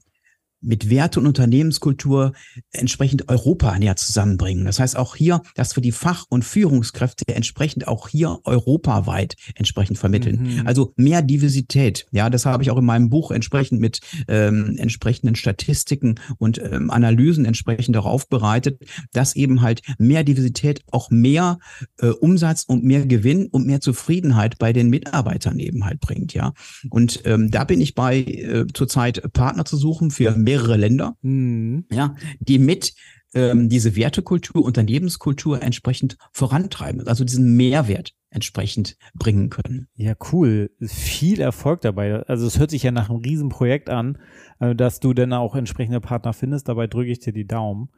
mit 0.61 0.91
Werte 0.91 1.21
und 1.21 1.27
Unternehmenskultur 1.27 2.33
entsprechend 2.73 3.29
Europa 3.29 3.79
näher 3.79 3.97
zusammenbringen. 3.97 4.65
Das 4.65 4.81
heißt 4.81 4.97
auch 4.97 5.17
hier, 5.17 5.43
dass 5.55 5.77
wir 5.77 5.83
die 5.83 5.93
Fach- 5.93 6.27
und 6.29 6.45
Führungskräfte 6.45 7.25
entsprechend 7.35 7.89
auch 7.89 8.09
hier 8.09 8.39
europaweit 8.45 9.37
entsprechend 9.55 9.99
vermitteln. 9.99 10.61
Mhm. 10.61 10.67
Also 10.67 10.93
mehr 10.97 11.23
Diversität. 11.23 12.07
Ja, 12.11 12.31
das 12.31 12.47
habe 12.47 12.63
ich 12.63 12.71
auch 12.71 12.79
in 12.79 12.85
meinem 12.85 13.09
Buch 13.09 13.31
entsprechend 13.31 13.81
mit 13.81 14.01
ähm, 14.29 14.77
entsprechenden 14.79 15.37
Statistiken 15.37 16.17
und 16.39 16.61
ähm, 16.63 16.91
Analysen 16.91 17.45
entsprechend 17.45 17.97
auch 17.97 18.07
aufbereitet, 18.07 18.83
dass 19.13 19.37
eben 19.37 19.63
halt 19.63 19.83
mehr 19.99 20.25
Diversität 20.25 20.81
auch 20.91 21.11
mehr 21.11 21.59
äh, 22.01 22.09
Umsatz 22.09 22.65
und 22.65 22.85
mehr 22.85 23.07
Gewinn 23.07 23.47
und 23.47 23.67
mehr 23.67 23.81
Zufriedenheit 23.81 24.59
bei 24.59 24.73
den 24.73 24.89
Mitarbeitern 24.89 25.59
eben 25.59 25.85
halt 25.85 26.01
bringt. 26.01 26.35
Ja, 26.35 26.53
und 26.91 27.23
ähm, 27.25 27.51
da 27.51 27.65
bin 27.65 27.81
ich 27.81 27.95
bei 27.95 28.19
äh, 28.19 28.67
zurzeit 28.73 29.33
Partner 29.33 29.65
zu 29.65 29.77
suchen 29.77 30.11
für 30.11 30.37
mehrere 30.47 30.77
Länder, 30.77 31.17
mhm. 31.23 31.85
ja, 31.91 32.15
die 32.39 32.59
mit 32.59 32.95
ähm, 33.35 33.69
diese 33.69 33.97
Wertekultur, 33.97 34.65
Unternehmenskultur 34.65 35.63
entsprechend 35.63 36.17
vorantreiben, 36.33 37.07
also 37.07 37.25
diesen 37.25 37.57
Mehrwert 37.57 38.15
entsprechend 38.31 38.97
bringen 39.15 39.51
können. 39.51 39.89
Ja, 39.95 40.15
cool. 40.33 40.71
Viel 40.81 41.41
Erfolg 41.41 41.81
dabei. 41.81 42.23
Also 42.27 42.47
es 42.47 42.59
hört 42.59 42.71
sich 42.71 42.83
ja 42.83 42.91
nach 42.91 43.11
einem 43.11 43.21
Riesenprojekt 43.21 43.91
an, 43.91 44.19
äh, 44.61 44.75
dass 44.75 45.01
du 45.01 45.13
dann 45.13 45.33
auch 45.33 45.55
entsprechende 45.55 46.01
Partner 46.01 46.33
findest. 46.33 46.69
Dabei 46.69 46.87
drücke 46.87 47.11
ich 47.11 47.21
dir 47.21 47.33
die 47.33 47.47
Daumen. 47.47 47.91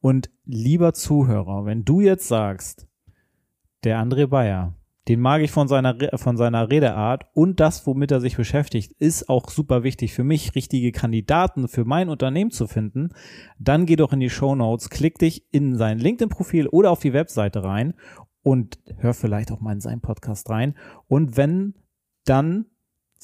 Und 0.00 0.30
lieber 0.44 0.92
Zuhörer, 0.92 1.64
wenn 1.64 1.84
du 1.84 2.00
jetzt 2.00 2.28
sagst, 2.28 2.86
der 3.84 3.98
André 3.98 4.26
Bayer, 4.26 4.75
den 5.08 5.20
mag 5.20 5.40
ich 5.42 5.50
von 5.50 5.68
seiner, 5.68 5.96
von 6.14 6.36
seiner 6.36 6.68
Redeart 6.68 7.26
und 7.32 7.60
das, 7.60 7.86
womit 7.86 8.10
er 8.10 8.20
sich 8.20 8.36
beschäftigt, 8.36 8.92
ist 8.98 9.28
auch 9.28 9.50
super 9.50 9.84
wichtig 9.84 10.12
für 10.12 10.24
mich, 10.24 10.54
richtige 10.54 10.90
Kandidaten 10.90 11.68
für 11.68 11.84
mein 11.84 12.08
Unternehmen 12.08 12.50
zu 12.50 12.66
finden. 12.66 13.10
Dann 13.58 13.86
geh 13.86 13.96
doch 13.96 14.12
in 14.12 14.20
die 14.20 14.30
Show 14.30 14.54
Notes, 14.54 14.90
klick 14.90 15.18
dich 15.18 15.46
in 15.52 15.76
sein 15.76 15.98
LinkedIn-Profil 15.98 16.66
oder 16.66 16.90
auf 16.90 17.00
die 17.00 17.12
Webseite 17.12 17.62
rein 17.62 17.94
und 18.42 18.78
hör 18.98 19.14
vielleicht 19.14 19.52
auch 19.52 19.60
mal 19.60 19.72
in 19.72 19.80
seinen 19.80 20.00
Podcast 20.00 20.50
rein. 20.50 20.74
Und 21.06 21.36
wenn, 21.36 21.74
dann 22.24 22.66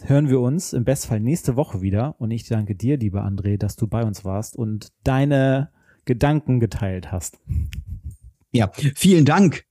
hören 0.05 0.29
wir 0.29 0.41
uns 0.41 0.73
im 0.73 0.85
Bestfall 0.85 1.21
nächste 1.21 1.57
Woche 1.57 1.81
wieder. 1.81 2.15
Und 2.19 2.31
ich 2.31 2.47
danke 2.47 2.75
dir, 2.75 2.97
lieber 2.97 3.25
André, 3.25 3.59
dass 3.59 3.77
du 3.77 3.87
bei 3.87 4.05
uns 4.05 4.25
warst 4.25 4.57
und 4.57 4.93
deine 5.05 5.71
Gedanken 6.05 6.61
geteilt 6.61 7.13
hast. 7.13 7.41
Ja, 8.53 8.71
vielen 8.95 9.25
Dank 9.25 9.65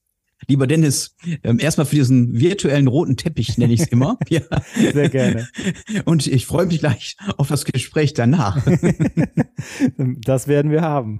Lieber 0.52 0.68
Dennis, 0.68 1.16
ähm, 1.44 1.60
erstmal 1.60 1.86
für 1.86 1.96
diesen 1.96 2.38
virtuellen 2.38 2.88
roten 2.88 3.16
Teppich, 3.16 3.58
nenne 3.58 3.72
ich 3.72 3.84
es 3.84 3.88
immer. 3.88 4.20
ja. 4.28 4.42
Sehr 4.76 5.08
gerne. 5.08 5.48
Und 6.06 6.28
ich 6.28 6.46
freue 6.46 6.66
mich 6.66 6.80
gleich 6.80 7.16
auf 7.38 7.48
das 7.48 7.64
Gespräch 7.64 8.14
danach. 8.14 8.62
das 9.98 10.50
werden 10.50 10.70
wir 10.70 10.82
haben. 10.82 11.20